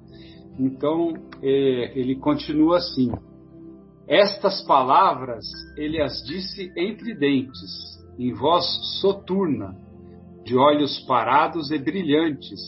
[0.59, 3.11] Então, é, ele continua assim:
[4.07, 5.45] Estas palavras
[5.77, 8.65] ele as disse entre dentes, em voz
[9.01, 9.77] soturna,
[10.45, 12.61] de olhos parados e brilhantes,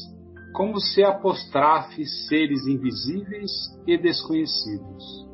[0.53, 3.51] como se apostrafe seres invisíveis
[3.87, 5.27] e desconhecidos.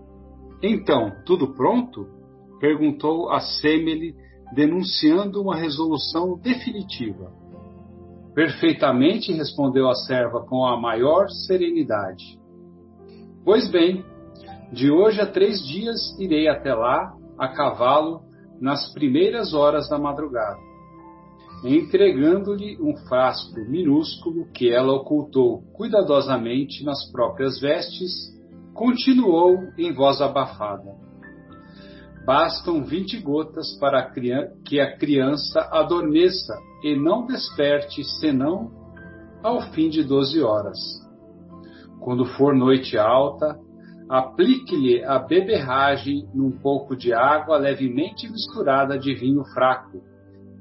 [0.63, 2.07] Então, tudo pronto?
[2.61, 4.15] perguntou a Semele,
[4.55, 7.33] denunciando uma resolução definitiva.
[8.35, 12.39] Perfeitamente, respondeu a serva com a maior serenidade.
[13.45, 14.05] Pois bem,
[14.73, 18.23] de hoje a três dias irei até lá, a cavalo,
[18.61, 20.61] nas primeiras horas da madrugada,
[21.65, 28.33] entregando-lhe um frasco minúsculo que ela ocultou cuidadosamente nas próprias vestes,
[28.73, 30.95] continuou em voz abafada.
[32.25, 34.09] Bastam vinte gotas para
[34.65, 38.71] que a criança adormeça e não desperte senão
[39.43, 41.02] ao fim de doze horas.
[42.03, 43.59] Quando for noite alta,
[44.09, 50.03] aplique-lhe a beberragem num pouco de água levemente misturada de vinho fraco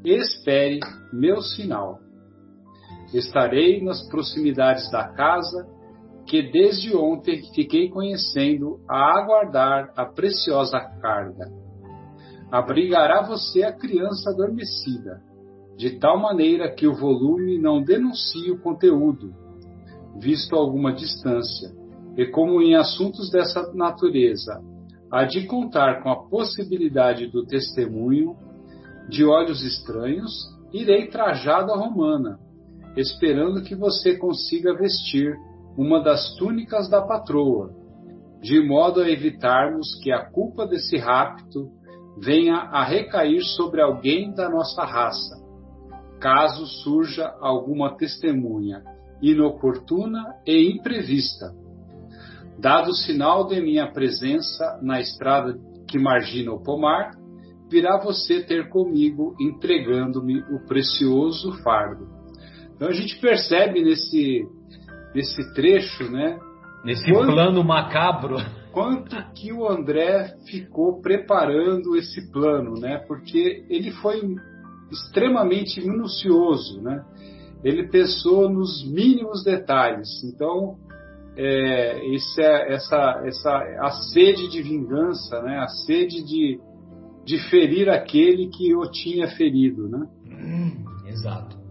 [0.04, 0.80] espere
[1.12, 2.00] meu sinal.
[3.14, 5.68] Estarei nas proximidades da casa
[6.26, 11.52] que desde ontem fiquei conhecendo a aguardar a preciosa carga.
[12.52, 15.22] abrigará você a criança adormecida,
[15.78, 19.34] de tal maneira que o volume não denuncie o conteúdo,
[20.20, 21.72] visto a alguma distância,
[22.18, 24.62] e como em assuntos dessa natureza
[25.12, 28.36] há de contar com a possibilidade do testemunho
[29.10, 30.32] de olhos estranhos,
[30.74, 32.40] irei trajado à romana,
[32.96, 35.36] esperando que você consiga vestir
[35.78, 37.74] uma das túnicas da patroa,
[38.42, 41.70] de modo a evitarmos que a culpa desse rapto
[42.18, 45.42] venha a recair sobre alguém da nossa raça,
[46.20, 48.84] caso surja alguma testemunha
[49.22, 51.54] inoportuna e imprevista.
[52.60, 55.58] Dado o sinal de minha presença na estrada
[55.88, 57.12] que margina o pomar,
[57.70, 62.08] virá você ter comigo entregando-me o precioso fardo.
[62.76, 64.46] Então a gente percebe nesse,
[65.16, 66.40] nesse trecho, né?
[66.84, 68.38] Nesse quanto, plano macabro.
[68.72, 72.98] Quanto que o André ficou preparando esse plano, né?
[73.08, 74.20] Porque ele foi
[74.92, 77.04] extremamente minucioso, né?
[77.64, 80.24] Ele pensou nos mínimos detalhes.
[80.24, 80.78] Então,
[81.36, 85.60] é, é, essa, essa, a sede de vingança, né?
[85.60, 86.60] A sede de,
[87.24, 90.08] de ferir aquele que o tinha ferido, né?
[90.28, 91.62] Hum, exato.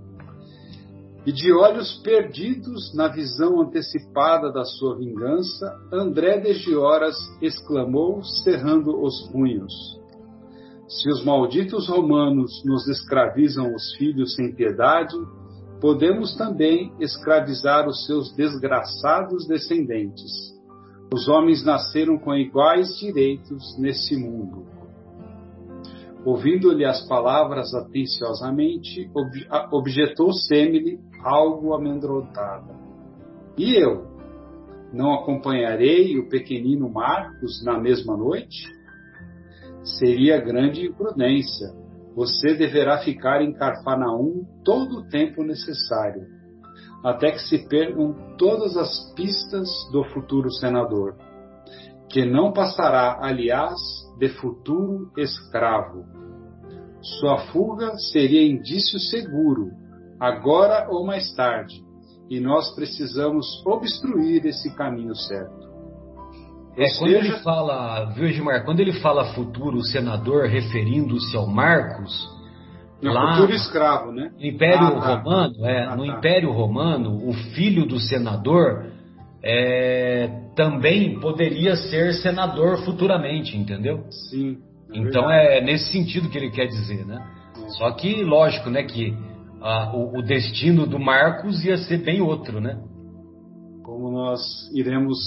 [1.27, 8.99] E de olhos perdidos na visão antecipada da sua vingança, André de Gioras exclamou, cerrando
[9.03, 9.73] os punhos:
[10.89, 15.15] Se os malditos romanos nos escravizam os filhos sem piedade,
[15.81, 20.31] podemos também escravizar os seus desgraçados descendentes.
[21.13, 24.67] Os homens nasceram com iguais direitos nesse mundo.
[26.25, 29.11] Ouvindo-lhe as palavras atenciosamente,
[29.73, 32.79] objetou Semele algo amedrontada.
[33.57, 34.07] E eu?
[34.93, 38.69] Não acompanharei o pequenino Marcos na mesma noite?
[39.83, 41.80] Seria grande imprudência.
[42.15, 46.27] Você deverá ficar em Carfanaum todo o tempo necessário,
[47.05, 51.17] até que se percam todas as pistas do futuro senador,
[52.09, 53.79] que não passará, aliás,
[54.19, 56.05] de futuro escravo.
[57.01, 59.71] Sua fuga seria indício seguro,
[60.19, 61.83] agora ou mais tarde,
[62.29, 65.70] e nós precisamos obstruir esse caminho certo.
[66.77, 72.29] É, quando ele fala, viu, Edmar, quando ele fala futuro senador, referindo-se ao Marcos,
[73.03, 74.31] no lá, futuro escravo, né?
[74.39, 75.15] No Império ah, tá.
[75.17, 76.19] Romano, é, ah, no tá.
[76.19, 78.87] Império Romano, o filho do senador
[79.43, 84.05] é, também poderia ser senador futuramente, entendeu?
[84.11, 84.59] Sim.
[84.93, 85.59] É então verdade.
[85.59, 87.25] é nesse sentido que ele quer dizer, né?
[87.65, 87.69] É.
[87.71, 89.17] Só que lógico, né, que
[89.61, 92.79] a, o, o, destino do Marcos ia ser bem outro, né?
[93.83, 94.41] Como nós
[94.75, 95.19] iremos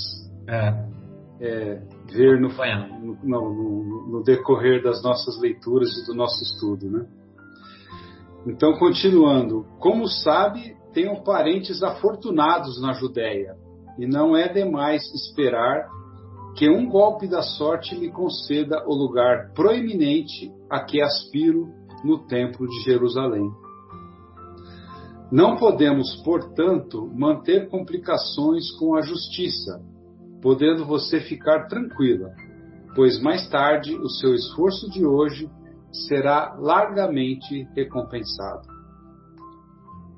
[0.47, 0.92] é.
[1.45, 7.05] É, ver no, no, no, no, decorrer das nossas leituras e do nosso estudo, né?
[8.47, 13.57] Então, continuando, como sabe, tenho parentes afortunados na Judéia,
[13.99, 15.89] e não é demais esperar
[16.55, 21.67] que um golpe da sorte me conceda o lugar proeminente a que aspiro
[22.03, 23.49] no Templo de Jerusalém.
[25.31, 29.81] Não podemos, portanto, manter complicações com a justiça,
[30.43, 32.35] podendo você ficar tranquila,
[32.93, 35.49] pois mais tarde o seu esforço de hoje
[36.07, 38.67] será largamente recompensado.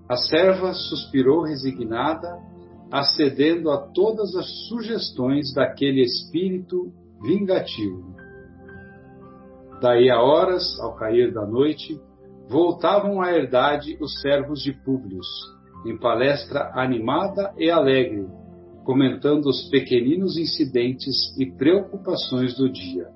[0.10, 2.40] A serva suspirou resignada
[2.92, 8.16] acedendo a todas as sugestões daquele espírito vingativo.
[9.80, 12.00] Daí a horas, ao cair da noite,
[12.50, 15.20] voltavam à herdade os servos de Públio,
[15.86, 18.28] em palestra animada e alegre,
[18.86, 23.08] comentando os pequeninos incidentes e preocupações do dia.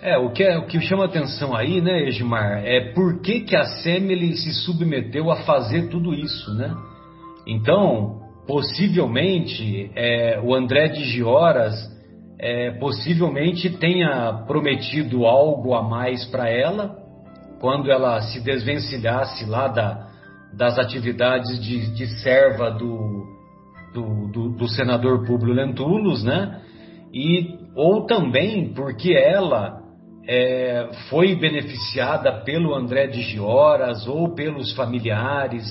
[0.00, 3.56] É, o que, é, o que chama atenção aí, né, Edmar, é por que, que
[3.56, 6.74] a Semele se submeteu a fazer tudo isso, né?
[7.46, 11.74] Então, possivelmente é, o André de Gioras
[12.38, 16.96] é, possivelmente tenha prometido algo a mais para ela
[17.60, 20.06] quando ela se desvencilhasse lá da,
[20.56, 23.35] das atividades de, de serva do,
[23.92, 26.60] do, do, do, senador Públio Lentulus, né?
[27.12, 29.80] E, ou também porque ela
[30.28, 35.64] é, foi beneficiada pelo André de Gioras ou pelos familiares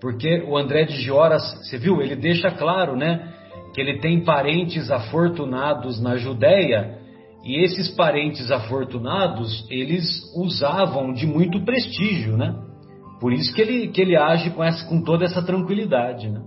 [0.00, 3.32] porque o André de Gioras, você viu, ele deixa claro, né?
[3.74, 6.98] Que ele tem parentes afortunados na Judéia
[7.44, 10.04] e esses parentes afortunados, eles
[10.36, 12.54] usavam de muito prestígio, né?
[13.20, 16.40] Por isso que ele, que ele age com, essa, com toda essa tranquilidade, né?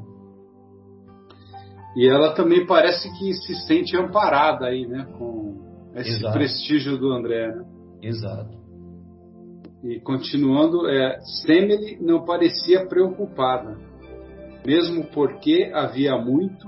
[1.95, 5.07] E ela também parece que se sente amparada aí, né?
[5.17, 5.57] Com
[5.95, 6.33] esse Exato.
[6.33, 7.65] prestígio do André, né?
[8.01, 8.57] Exato.
[9.83, 13.77] e continuando, é, Semele não parecia preocupada,
[14.65, 16.67] mesmo porque havia muito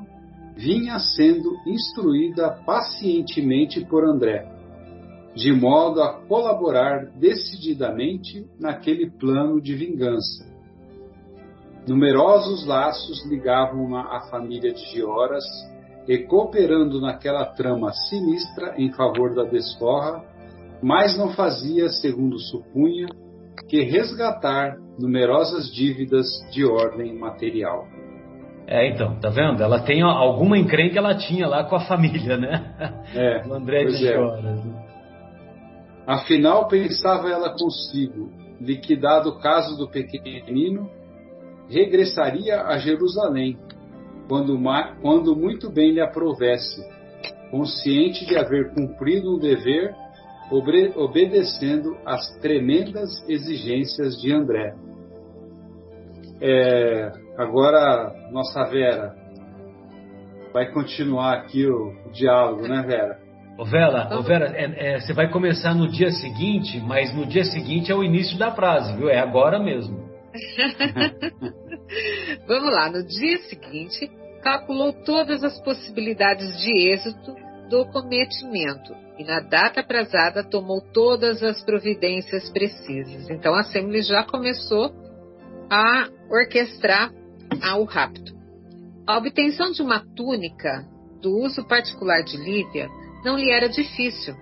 [0.55, 4.45] vinha sendo instruída pacientemente por André,
[5.33, 10.50] de modo a colaborar decididamente naquele plano de vingança.
[11.87, 15.43] Numerosos laços ligavam a família de Gioras
[16.07, 20.23] e cooperando naquela trama sinistra em favor da desforra,
[20.81, 23.07] mas não fazia, segundo supunha,
[23.67, 27.87] que resgatar numerosas dívidas de ordem material.
[28.67, 29.61] É, então, tá vendo?
[29.61, 33.03] Ela tem alguma encrenca que ela tinha lá com a família, né?
[33.13, 33.45] É.
[33.47, 34.17] O André de é.
[34.17, 34.65] Horas.
[34.65, 34.85] Né?
[36.07, 38.29] Afinal, pensava ela consigo,
[38.59, 40.89] liquidado o caso do pequenino,
[41.71, 43.57] regressaria a Jerusalém,
[44.27, 44.59] quando,
[45.01, 46.85] quando muito bem lhe aprovesse,
[47.49, 49.95] consciente de haver cumprido um dever,
[50.95, 54.73] obedecendo às tremendas exigências de André.
[56.41, 59.15] É, agora, nossa Vera,
[60.53, 63.19] vai continuar aqui o, o diálogo, né, Vera?
[63.57, 67.43] Ô Vera, ô Vera é, é, você vai começar no dia seguinte, mas no dia
[67.43, 69.09] seguinte é o início da frase, viu?
[69.09, 70.10] É agora mesmo.
[72.47, 74.09] Vamos lá, no dia seguinte,
[74.41, 77.35] calculou todas as possibilidades de êxito
[77.69, 83.29] do cometimento e na data aprazada tomou todas as providências precisas.
[83.29, 84.91] Então a Assembly já começou
[85.69, 87.11] a orquestrar
[87.79, 88.33] o rapto.
[89.07, 90.85] A obtenção de uma túnica
[91.21, 92.89] do uso particular de Lívia
[93.23, 94.35] não lhe era difícil.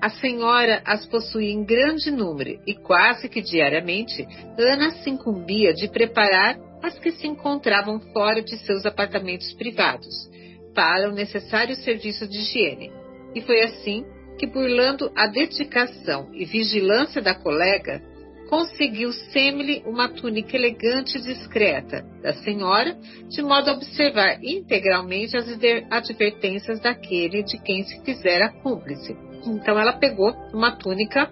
[0.00, 4.24] A senhora as possuía em grande número e quase que diariamente
[4.56, 10.30] Ana se incumbia de preparar as que se encontravam fora de seus apartamentos privados
[10.72, 12.92] para o necessário serviço de higiene.
[13.34, 14.04] E foi assim
[14.38, 18.00] que, burlando a dedicação e vigilância da colega,
[18.48, 22.96] conseguiu seme-lhe uma túnica elegante e discreta da senhora,
[23.28, 25.46] de modo a observar integralmente as
[25.90, 29.16] advertências daquele de quem se fizera cúmplice.
[29.46, 31.30] Então ela pegou uma túnica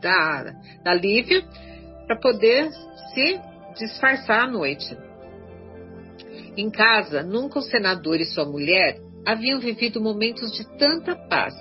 [0.00, 1.42] da, da Lívia
[2.06, 2.70] para poder
[3.14, 3.40] se
[3.78, 4.96] disfarçar à noite.
[6.56, 11.54] Em casa, nunca o senador e sua mulher haviam vivido momentos de tanta paz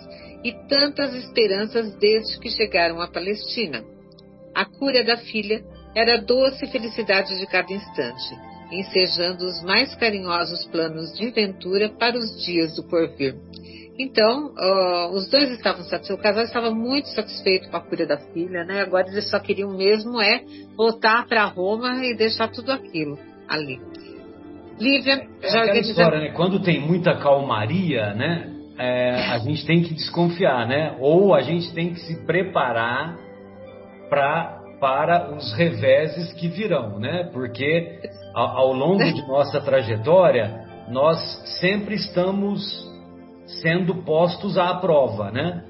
[0.43, 3.83] e tantas esperanças desde que chegaram à Palestina.
[4.53, 5.63] A cura da filha
[5.95, 8.35] era a doce felicidade de cada instante,
[8.71, 13.35] ensejando os mais carinhosos planos de ventura para os dias do porvir.
[14.01, 18.17] Então, uh, os dois estavam satisfeitos, o casal estava muito satisfeito com a cura da
[18.17, 18.81] filha, né?
[18.81, 20.41] Agora eles só queriam mesmo é
[20.75, 23.79] voltar para Roma e deixar tudo aquilo ali.
[24.79, 26.31] Lívia já é história, né?
[26.31, 28.49] Quando tem muita calmaria, né?
[28.79, 30.97] É, a gente tem que desconfiar, né?
[30.99, 33.15] Ou a gente tem que se preparar
[34.09, 37.29] pra, para os reveses que virão, né?
[37.31, 37.99] Porque
[38.33, 41.19] ao, ao longo de nossa trajetória, nós
[41.59, 42.90] sempre estamos
[43.59, 45.63] sendo postos à prova, né?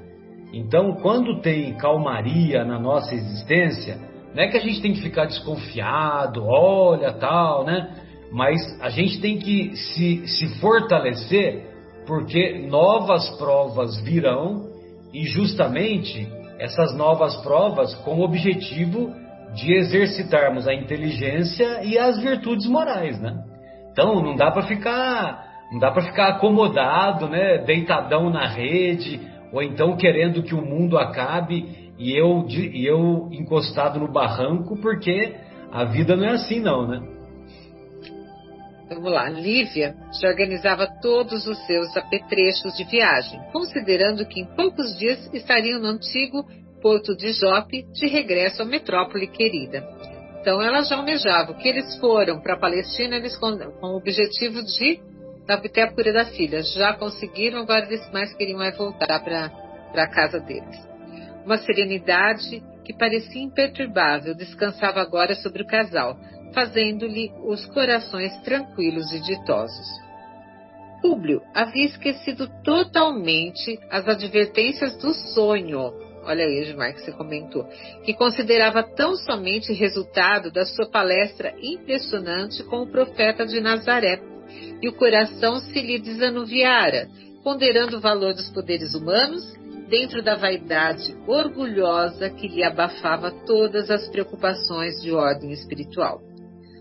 [0.53, 3.97] Então, quando tem calmaria na nossa existência,
[4.35, 7.89] não é que a gente tem que ficar desconfiado, olha, tal, né?
[8.31, 11.69] Mas a gente tem que se, se fortalecer,
[12.05, 14.69] porque novas provas virão
[15.13, 16.27] e justamente
[16.59, 19.13] essas novas provas com o objetivo
[19.53, 23.35] de exercitarmos a inteligência e as virtudes morais, né?
[23.91, 29.21] Então, não dá para ficar não dá para ficar acomodado, né, deitadão na rede,
[29.53, 35.35] ou então querendo que o mundo acabe e eu, e eu encostado no barranco, porque
[35.71, 37.01] a vida não é assim não, né?
[38.89, 44.97] Vamos lá, Lívia já organizava todos os seus apetrechos de viagem, considerando que em poucos
[44.97, 46.45] dias estariam no antigo
[46.81, 49.87] porto de Jope, de regresso à metrópole querida.
[50.41, 54.61] Então ela já almejava que eles foram para a Palestina eles com, com o objetivo
[54.63, 54.99] de
[55.55, 56.61] obter a cura da filha.
[56.61, 59.51] Já conseguiram, agora eles mais queriam é voltar para
[60.03, 60.79] a casa deles.
[61.45, 66.17] Uma serenidade que parecia imperturbável descansava agora sobre o casal,
[66.53, 69.87] fazendo-lhe os corações tranquilos e ditosos.
[71.01, 75.91] Públio havia esquecido totalmente as advertências do sonho.
[76.23, 77.67] Olha aí, Gilmar, que você comentou,
[78.03, 84.21] que considerava tão somente resultado da sua palestra impressionante com o profeta de Nazaré,
[84.81, 87.07] e o coração se lhe desanuviara,
[87.43, 89.41] ponderando o valor dos poderes humanos
[89.89, 96.21] dentro da vaidade orgulhosa que lhe abafava todas as preocupações de ordem espiritual.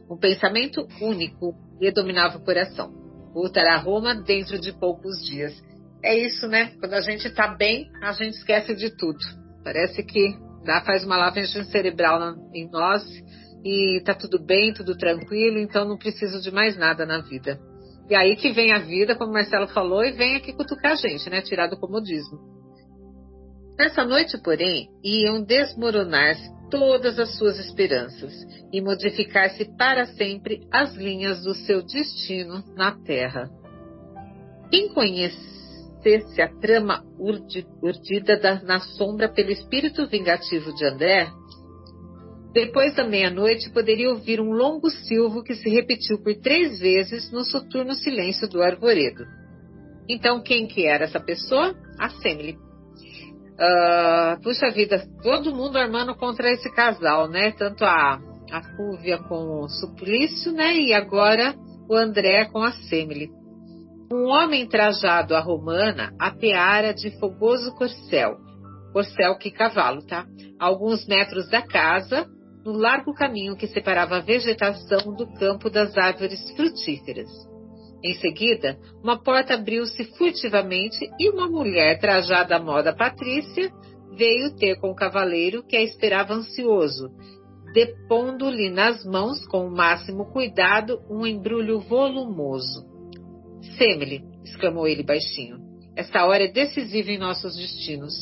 [0.09, 2.93] Um pensamento único lhe dominava o coração.
[3.35, 5.53] Voltar a Roma dentro de poucos dias.
[6.03, 6.73] É isso, né?
[6.81, 9.18] Quando a gente está bem, a gente esquece de tudo.
[9.62, 13.03] Parece que dá, faz uma lavagem cerebral em nós
[13.65, 17.59] e tá tudo bem, tudo tranquilo, então não preciso de mais nada na vida.
[18.09, 21.31] E aí que vem a vida, como Marcelo falou, e vem aqui cutucar a gente,
[21.31, 21.43] né?
[21.43, 22.39] Tirar do comodismo.
[23.79, 28.33] Nessa noite, porém, iam desmoronar-se todas as suas esperanças
[28.73, 33.49] e modificar-se para sempre as linhas do seu destino na Terra.
[34.71, 41.29] Quem conhecesse a trama urdida da, na sombra pelo espírito vingativo de André,
[42.53, 47.44] depois da meia-noite poderia ouvir um longo silvo que se repetiu por três vezes no
[47.44, 49.24] soturno silêncio do arvoredo.
[50.09, 51.74] Então, quem que era essa pessoa?
[51.98, 52.59] A Semele.
[53.55, 57.53] Uh, puxa vida, todo mundo armando contra esse casal, né?
[57.53, 58.18] Tanto a,
[58.51, 60.74] a Fúvia com o Suplício, né?
[60.76, 61.55] E agora
[61.88, 63.30] o André com a Semele.
[64.12, 68.38] Um homem trajado à romana apeara de fogoso corcel,
[68.92, 70.26] corcel que cavalo, tá?
[70.59, 72.26] Alguns metros da casa,
[72.65, 77.31] no largo caminho que separava a vegetação do campo das árvores frutíferas.
[78.03, 83.71] Em seguida, uma porta abriu-se furtivamente e uma mulher trajada à moda patrícia
[84.17, 87.11] veio ter com o cavaleiro que a esperava ansioso,
[87.73, 92.85] depondo-lhe nas mãos com o máximo cuidado um embrulho volumoso.
[93.77, 95.59] Semele, exclamou ele baixinho,
[95.97, 98.15] esta hora é decisiva em nossos destinos.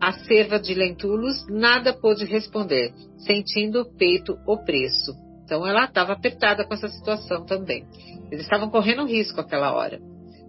[0.00, 5.14] A serva de Lentulus nada pôde responder, sentindo o peito opresso.
[5.44, 7.86] Então ela estava apertada com essa situação também.
[8.30, 10.00] Eles estavam correndo risco aquela hora.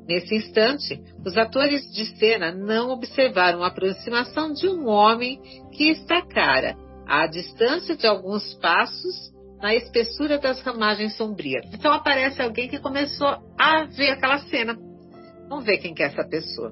[0.08, 5.40] Nesse instante, os atores de cena não observaram a aproximação de um homem
[5.72, 6.76] que está cara,
[7.08, 11.66] à distância de alguns passos, na espessura das ramagens sombrias.
[11.74, 13.28] Então aparece alguém que começou
[13.58, 14.78] a ver aquela cena.
[15.50, 16.72] Vamos ver quem que é essa pessoa.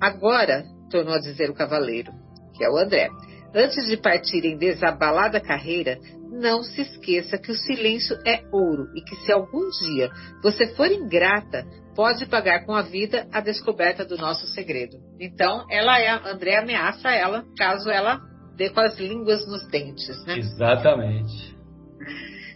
[0.00, 2.12] Agora, tornou a dizer o cavaleiro,
[2.54, 3.08] que é o André,
[3.54, 5.98] antes de partir em desabalada carreira,
[6.30, 10.10] não se esqueça que o silêncio é ouro e que se algum dia
[10.42, 14.96] você for ingrata, pode pagar com a vida a descoberta do nosso segredo.
[15.20, 18.20] Então, ela é, André ameaça ela caso ela
[18.56, 20.38] dê com as línguas nos dentes, né?
[20.38, 21.51] Exatamente.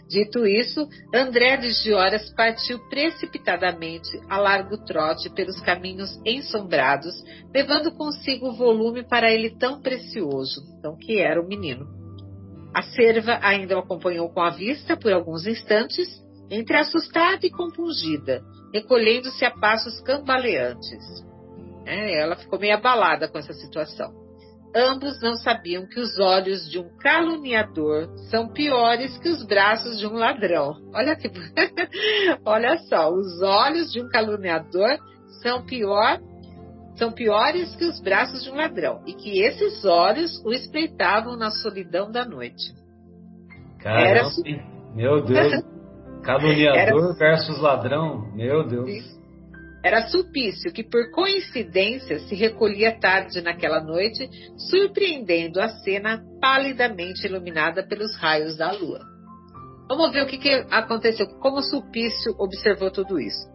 [0.07, 7.13] Dito isso, André de Gioras partiu precipitadamente a largo trote pelos caminhos ensombrados,
[7.53, 11.85] levando consigo o volume para ele tão precioso, então que era o menino.
[12.73, 16.07] A serva ainda o acompanhou com a vista por alguns instantes,
[16.49, 18.41] entre assustada e compungida,
[18.73, 21.25] recolhendo-se a passos cambaleantes.
[21.85, 24.26] É, ela ficou meio abalada com essa situação.
[24.75, 30.05] Ambos não sabiam que os olhos de um caluniador são piores que os braços de
[30.05, 30.75] um ladrão.
[30.93, 31.31] Olha que
[32.45, 34.97] Olha só, os olhos de um caluniador
[35.41, 36.19] são pior
[36.97, 41.51] são piores que os braços de um ladrão, e que esses olhos o espreitavam na
[41.51, 42.73] solidão da noite.
[43.79, 44.23] Caramba, Era...
[44.95, 45.63] meu Deus.
[46.25, 47.13] Caluniador Era...
[47.13, 49.16] versus ladrão, meu Deus.
[49.87, 54.29] Era Sulpício, que por coincidência se recolhia tarde naquela noite,
[54.69, 58.99] surpreendendo a cena palidamente iluminada pelos raios da lua.
[59.87, 63.47] Vamos ver o que, que aconteceu, como Sulpício observou tudo isso.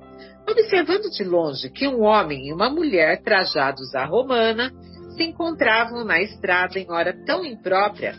[0.48, 4.72] Observando de longe que um homem e uma mulher trajados à romana
[5.14, 8.14] se encontravam na estrada em hora tão imprópria,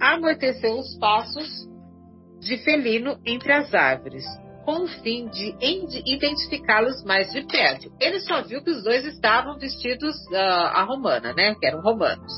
[0.00, 1.66] amorteceu os passos
[2.38, 4.24] de felino entre as árvores,
[4.68, 5.54] com o fim de
[6.04, 7.90] identificá-los mais de perto.
[7.98, 11.54] Ele só viu que os dois estavam vestidos uh, à romana, né?
[11.58, 12.30] Que eram romanos.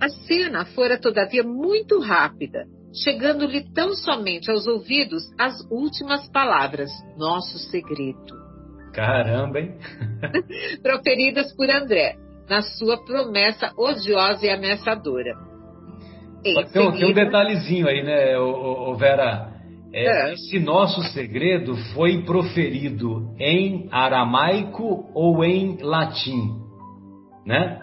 [0.00, 2.64] A cena fora, todavia, muito rápida,
[3.04, 8.34] chegando-lhe tão somente aos ouvidos as últimas palavras: Nosso segredo.
[8.94, 9.76] Caramba, hein?
[10.82, 12.16] proferidas por André,
[12.48, 15.36] na sua promessa odiosa e ameaçadora.
[16.42, 17.06] Tem, seguida...
[17.06, 19.57] um detalhezinho aí, né, o, o Vera?
[19.92, 20.34] É, é.
[20.34, 26.60] Esse nosso segredo foi proferido em aramaico ou em latim,
[27.46, 27.80] né?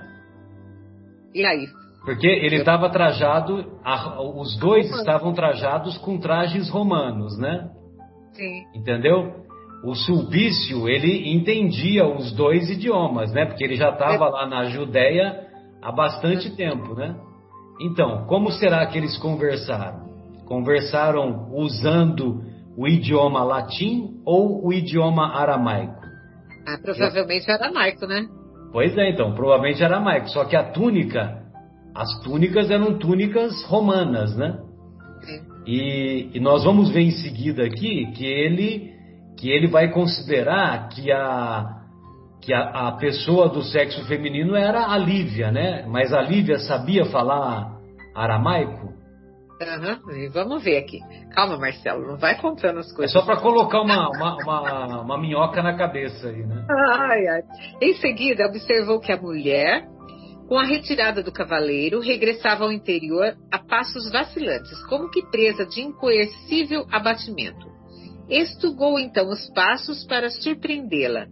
[1.34, 1.68] E aí?
[2.06, 3.66] Porque ele estava trajado,
[4.36, 7.68] os dois estavam trajados com trajes romanos, né?
[8.34, 8.64] Sim.
[8.76, 9.44] Entendeu?
[9.84, 13.46] O Sulpício, ele entendia os dois idiomas, né?
[13.46, 14.30] Porque ele já estava é.
[14.30, 15.48] lá na Judéia
[15.82, 16.52] há bastante é.
[16.52, 17.16] tempo, né?
[17.82, 20.15] Então, como será que eles conversaram?
[20.46, 22.44] Conversaram usando
[22.78, 26.04] o idioma latim ou o idioma aramaico?
[26.68, 28.28] Ah, provavelmente aramaico, né?
[28.72, 30.30] Pois é, então, provavelmente aramaico.
[30.30, 31.44] Só que a túnica,
[31.96, 34.60] as túnicas eram túnicas romanas, né?
[35.66, 38.94] E, e, nós vamos ver em seguida aqui que ele
[39.38, 41.82] que ele vai considerar que a
[42.42, 45.84] que a, a, pessoa do sexo feminino era a Lívia, né?
[45.88, 47.72] Mas a Lívia sabia falar
[48.14, 48.94] aramaico?
[49.62, 50.30] Uhum.
[50.32, 51.00] Vamos ver aqui.
[51.34, 53.16] Calma, Marcelo, não vai contando as coisas.
[53.16, 56.66] É só para colocar uma, uma, uma, uma, minhoca na cabeça aí, né?
[56.70, 57.42] Ai, ai.
[57.82, 59.88] Em seguida, observou que a mulher,
[60.50, 65.82] com a retirada do cavaleiro, regressava ao interior a passos vacilantes, como que presa de
[65.82, 67.74] incoercível abatimento.
[68.30, 71.28] Estugou então os passos para surpreendê-la,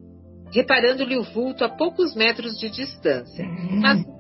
[0.54, 3.46] reparando-lhe o vulto a poucos metros de distância,
[3.82, 4.13] mas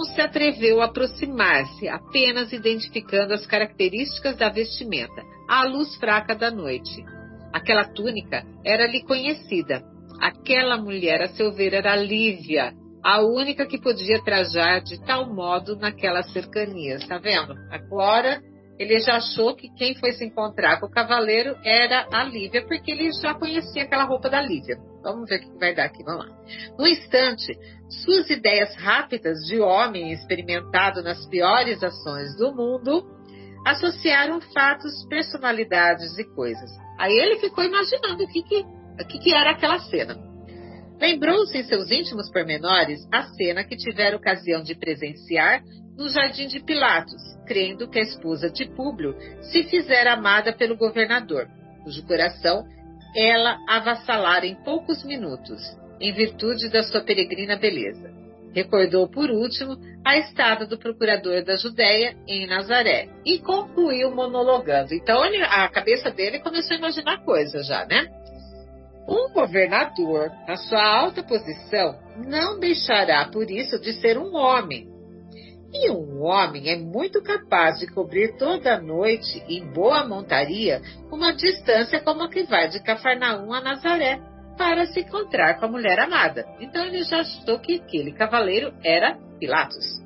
[0.00, 6.50] não se atreveu a aproximar-se, apenas identificando as características da vestimenta, à luz fraca da
[6.50, 7.04] noite.
[7.52, 9.82] Aquela túnica era-lhe conhecida.
[10.18, 12.72] Aquela mulher, a seu ver, era Lívia,
[13.04, 17.06] a única que podia trajar de tal modo naquelas cercanias.
[17.06, 17.54] Tá vendo?
[17.70, 18.40] Agora
[18.78, 22.90] ele já achou que quem foi se encontrar com o cavaleiro era a Lívia, porque
[22.90, 24.78] ele já conhecia aquela roupa da Lívia.
[25.02, 26.36] Vamos ver o que vai dar aqui, vamos lá.
[26.78, 27.58] No instante,
[28.04, 33.04] suas ideias rápidas de homem experimentado nas piores ações do mundo
[33.66, 36.70] associaram fatos, personalidades e coisas.
[36.98, 40.16] Aí ele ficou imaginando o que, que, o que, que era aquela cena.
[41.00, 45.62] Lembrou-se em seus íntimos pormenores a cena que tivera ocasião de presenciar
[45.96, 49.14] no jardim de Pilatos, crendo que a esposa de Públio
[49.50, 51.48] se fizera amada pelo governador,
[51.82, 52.64] cujo coração
[53.16, 55.60] ela avassalara em poucos minutos,
[56.00, 58.10] em virtude da sua peregrina beleza.
[58.52, 64.92] Recordou, por último, a estada do procurador da Judéia em Nazaré e concluiu monologando.
[64.92, 68.08] Então a cabeça dele começou a imaginar coisas já, né?
[69.08, 74.88] Um governador, na sua alta posição, não deixará por isso de ser um homem,
[75.72, 81.32] e um homem é muito capaz de cobrir toda a noite, em boa montaria, uma
[81.32, 84.20] distância como a que vai de Cafarnaum a Nazaré,
[84.58, 86.44] para se encontrar com a mulher amada.
[86.58, 90.00] Então ele já achou que aquele cavaleiro era Pilatos.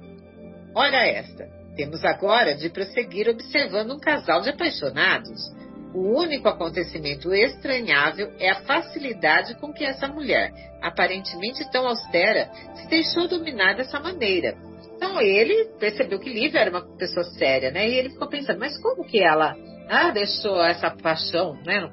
[0.74, 5.52] Ora esta, temos agora de prosseguir observando um casal de apaixonados.
[5.94, 10.52] O único acontecimento estranhável é a facilidade com que essa mulher,
[10.82, 14.56] aparentemente tão austera, se deixou dominar dessa maneira
[15.04, 17.86] então ele percebeu que Lívia era uma pessoa séria, né?
[17.86, 19.54] E ele ficou pensando, mas como que ela
[19.86, 21.92] ah, deixou essa paixão né, no,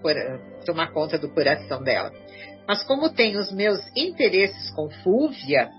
[0.65, 2.09] tomar conta do coração dela?
[2.65, 5.69] Mas como tem os meus interesses com Fúvia,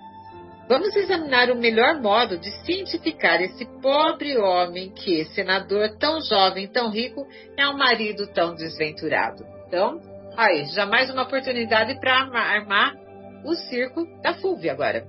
[0.69, 6.91] vamos examinar o melhor modo de cientificar esse pobre homem que, senador tão jovem, tão
[6.91, 7.27] rico,
[7.57, 9.43] é um marido tão desventurado.
[9.67, 9.99] Então,
[10.37, 12.95] aí, já mais uma oportunidade para armar
[13.43, 15.07] o circo da Fúvia agora.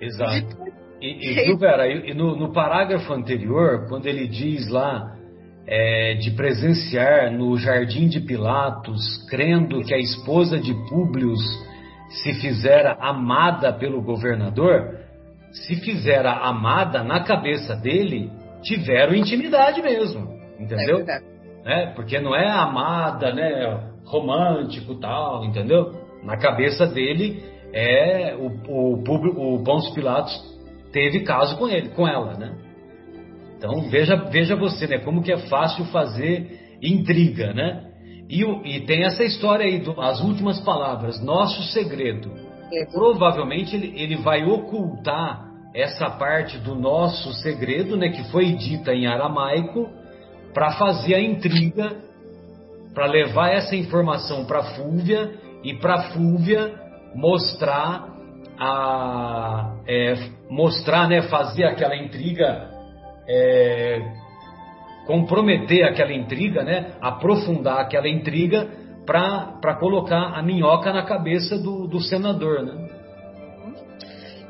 [0.00, 0.46] Exato.
[0.46, 5.16] Depois, e, e viu, Vera, e no, no, parágrafo anterior, quando ele diz lá
[5.66, 11.34] é, de presenciar no jardim de Pilatos, crendo que a esposa de Públio
[12.08, 15.00] se fizera amada pelo governador,
[15.50, 18.30] se fizera amada na cabeça dele,
[18.62, 20.28] tiveram intimidade mesmo,
[20.58, 21.00] entendeu?
[21.00, 21.32] É
[21.64, 21.92] né?
[21.94, 25.92] Porque não é amada, né, romântico tal, entendeu?
[26.22, 27.42] Na cabeça dele
[27.72, 30.51] é o, o, o Pôncio Pilatos
[30.92, 32.54] teve caso com ele, com ela, né?
[33.56, 34.98] Então veja, veja você, né?
[34.98, 37.88] Como que é fácil fazer intriga, né?
[38.28, 42.32] E, e tem essa história aí, do, as últimas palavras, nosso segredo.
[42.72, 42.86] É.
[42.86, 48.10] Provavelmente ele, ele vai ocultar essa parte do nosso segredo, né?
[48.10, 49.88] Que foi dita em aramaico,
[50.52, 51.96] para fazer a intriga,
[52.92, 55.32] para levar essa informação para Fúvia
[55.64, 56.74] e para Fúvia
[57.14, 58.11] mostrar
[58.64, 60.14] a é,
[60.48, 62.70] mostrar, né, fazer aquela intriga,
[63.28, 64.00] é,
[65.04, 68.70] comprometer aquela intriga, né, aprofundar aquela intriga
[69.04, 72.88] para colocar a minhoca na cabeça do, do senador, né?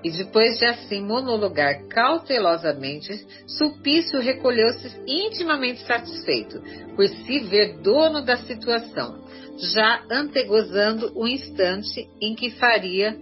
[0.04, 3.12] E depois de assim monologar cautelosamente,
[3.46, 6.60] Sulpício recolheu-se intimamente satisfeito
[6.96, 9.24] por se ver dono da situação,
[9.72, 13.16] já antegozando o instante em que faria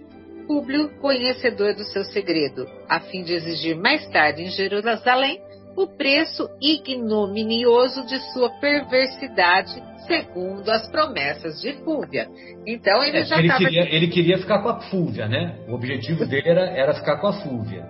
[0.51, 5.39] Públio, conhecedor do seu segredo, a fim de exigir mais tarde em Jerusalém
[5.77, 12.27] o preço ignominioso de sua perversidade, segundo as promessas de Fúvia.
[12.67, 15.57] Então ele é, já ele queria, ele queria ficar com a Fúvia, né?
[15.69, 17.85] O objetivo dele era, era ficar com a Fúvia.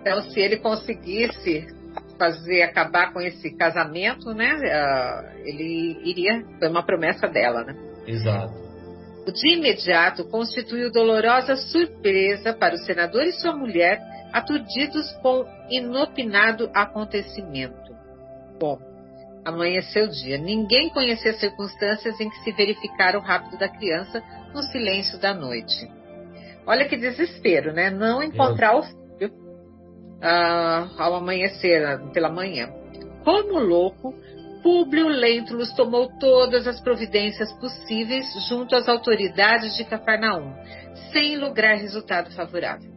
[0.00, 1.66] Então, se ele conseguisse
[2.18, 4.54] fazer acabar com esse casamento, né?
[4.54, 6.42] Uh, ele iria.
[6.58, 7.76] Foi uma promessa dela, né?
[8.06, 8.65] Exato
[9.32, 14.00] de imediato constituiu dolorosa surpresa para o senador e sua mulher,
[14.32, 17.94] aturdidos com inopinado acontecimento.
[18.58, 18.78] Bom,
[19.44, 20.38] amanheceu o dia.
[20.38, 24.22] Ninguém conhecia as circunstâncias em que se verificara o rapto da criança
[24.54, 25.88] no silêncio da noite.
[26.66, 27.90] Olha que desespero, né?
[27.90, 28.78] Não encontrar é.
[28.78, 29.32] o filho
[30.20, 32.68] ah, ao amanhecer, pela manhã.
[33.24, 34.14] Como louco,
[34.66, 40.52] Públio Lentulus tomou todas as providências possíveis junto às autoridades de Cafarnaum,
[41.12, 42.90] sem lograr resultado favorável.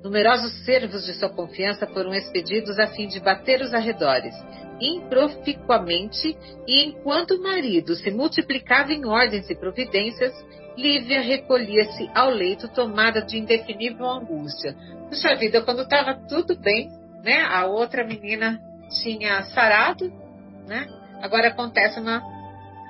[0.00, 4.32] Numerosos servos de sua confiança foram expedidos a fim de bater os arredores,
[4.80, 6.38] improficuamente,
[6.68, 10.32] e enquanto o marido se multiplicava em ordens e providências,
[10.76, 14.76] Lívia recolhia-se ao leito tomada de indefinível angústia.
[15.08, 16.88] Puxa vida, quando estava tudo bem,
[17.24, 17.40] né?
[17.40, 18.60] A outra menina
[19.02, 20.12] tinha sarado,
[20.68, 20.86] né?
[21.22, 22.22] Agora acontece uma,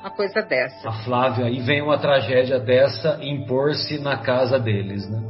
[0.01, 0.89] uma coisa dessa.
[0.89, 5.23] A Flávia, e vem uma tragédia dessa impor-se na casa deles, né?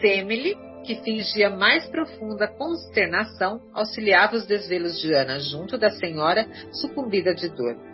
[0.00, 7.34] Semele, que fingia mais profunda consternação, auxiliava os desvelos de Ana junto da senhora sucumbida
[7.34, 7.89] de dor.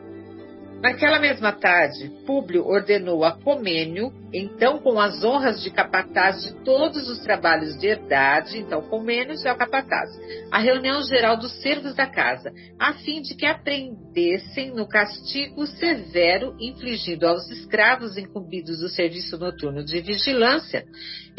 [0.82, 7.08] Naquela mesma tarde, Públio ordenou a Comênio, então com as honras de capataz de todos
[7.08, 10.10] os trabalhos de herdade, então Comênio é o capataz,
[10.52, 16.54] a reunião geral dos servos da casa, a fim de que aprendessem no castigo severo
[16.60, 20.84] infligido aos escravos incumbidos do serviço noturno de vigilância,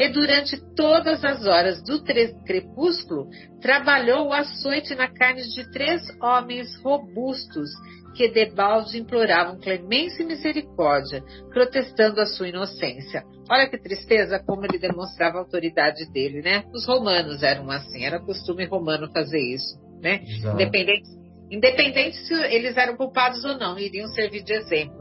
[0.00, 2.02] e durante todas as horas do
[2.44, 3.28] crepúsculo
[3.60, 7.70] trabalhou o açoite na carne de três homens robustos,
[8.14, 13.22] que debalde imploravam clemência e misericórdia, protestando a sua inocência.
[13.50, 16.64] Olha que tristeza como ele demonstrava a autoridade dele, né?
[16.74, 20.22] Os romanos eram assim, era costume romano fazer isso, né?
[20.52, 21.08] Independente,
[21.50, 24.98] independente se eles eram culpados ou não, iriam servir de exemplo.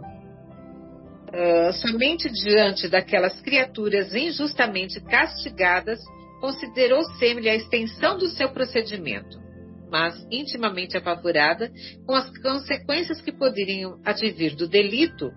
[1.27, 5.99] Uh, somente diante daquelas criaturas injustamente castigadas,
[6.39, 9.46] considerou Semele a extensão do seu procedimento
[9.91, 11.71] mas intimamente apavorada
[12.05, 15.31] com as consequências que poderiam advir do delito,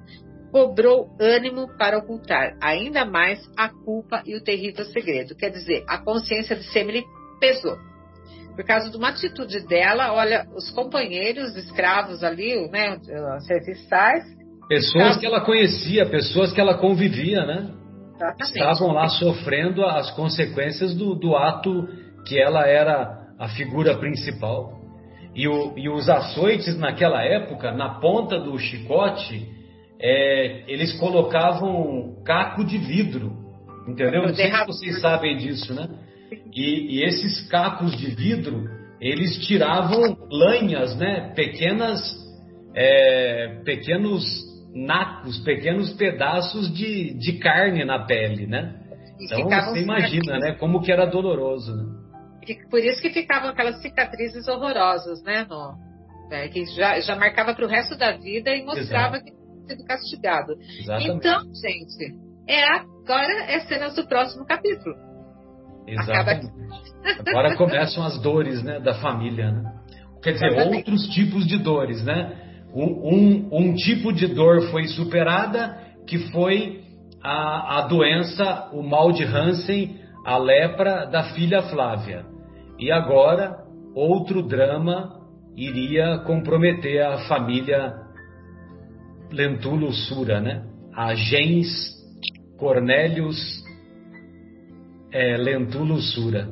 [0.50, 5.34] cobrou ânimo para ocultar ainda mais a culpa e o terrível segredo.
[5.36, 7.04] Quer dizer, a consciência de Semele
[7.38, 7.76] pesou.
[8.54, 12.98] Por causa de uma atitude dela, olha, os companheiros escravos ali, né,
[13.46, 14.24] serviçais.
[14.68, 17.70] Pessoas que ela conhecia, pessoas que ela convivia, né?
[18.16, 18.58] Exatamente.
[18.58, 21.88] Estavam lá sofrendo as consequências do, do ato
[22.26, 24.78] que ela era a figura principal.
[25.34, 29.48] E, o, e os açoites naquela época, na ponta do chicote,
[29.98, 33.32] é, eles colocavam caco de vidro.
[33.88, 34.22] Entendeu?
[34.22, 35.88] Não sei se vocês sabem disso, né?
[36.54, 38.68] E, e, esses cacos de vidro,
[39.00, 41.32] eles tiravam lanhas, né?
[41.34, 42.00] Pequenas,
[42.74, 44.24] é, pequenos
[44.74, 48.74] nacos, pequenos pedaços de, de carne na pele, né?
[49.20, 50.52] Então você imagina, né?
[50.52, 51.99] Como que era doloroso, né?
[52.68, 55.46] Por isso que ficavam aquelas cicatrizes horrorosas, né?
[55.48, 55.74] No,
[56.30, 59.24] é, que já, já marcava para o resto da vida e mostrava Exato.
[59.24, 60.52] que tinha sido castigado.
[60.78, 61.16] Exatamente.
[61.16, 62.16] Então, gente,
[62.48, 64.94] é agora é cenas do próximo capítulo.
[65.86, 66.52] Exatamente.
[67.26, 69.50] Agora começam as dores né, da família.
[69.50, 69.72] Né?
[70.22, 70.76] Quer dizer, Exatamente.
[70.76, 72.46] outros tipos de dores, né?
[72.72, 75.76] Um, um, um, tipo de dor foi superada,
[76.06, 76.84] que foi
[77.20, 82.24] a, a doença, o mal de Hansen, a lepra da filha Flávia.
[82.80, 83.62] E agora,
[83.94, 85.20] outro drama
[85.54, 87.94] iria comprometer a família
[89.30, 90.64] Lentulus Sura, né?
[90.94, 91.68] A gens
[92.58, 93.36] Cornélius
[95.12, 96.48] é, Lentulus Sura.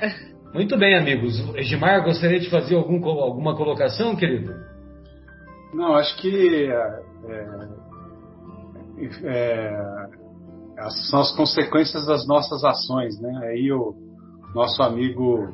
[0.54, 1.34] Muito bem, amigos.
[1.56, 4.54] Egimar, gostaria de fazer algum, alguma colocação, querido?
[5.74, 7.68] Não, acho que é, é,
[9.24, 13.40] é, são as consequências das nossas ações, né?
[13.42, 14.07] Aí o,
[14.54, 15.52] nosso amigo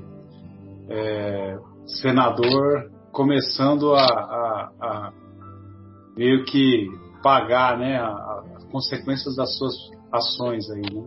[0.89, 5.13] é, senador começando a, a, a,
[6.17, 6.89] meio que
[7.23, 7.97] pagar né,
[8.57, 9.75] as consequências das suas
[10.13, 10.83] ações aí.
[10.83, 11.05] Né?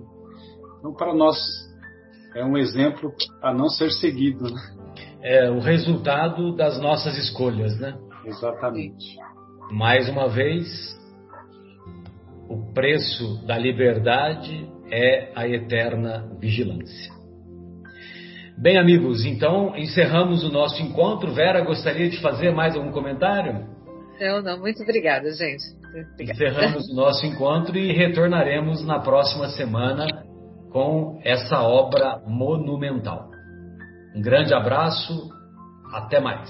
[0.80, 1.38] Então, para nós,
[2.36, 4.46] é um exemplo a não ser seguido.
[4.46, 4.62] Né?
[5.22, 7.98] É o resultado das nossas escolhas, né?
[8.26, 9.18] Exatamente.
[9.72, 10.98] Mais uma vez,
[12.50, 17.17] o preço da liberdade é a eterna vigilância.
[18.60, 21.32] Bem, amigos, então encerramos o nosso encontro.
[21.32, 23.68] Vera, gostaria de fazer mais algum comentário?
[24.20, 25.64] Não, não, muito obrigada, gente.
[26.14, 26.34] Obrigada.
[26.34, 30.08] Encerramos o nosso encontro e retornaremos na próxima semana
[30.72, 33.30] com essa obra monumental.
[34.16, 35.30] Um grande abraço,
[35.94, 36.50] até mais.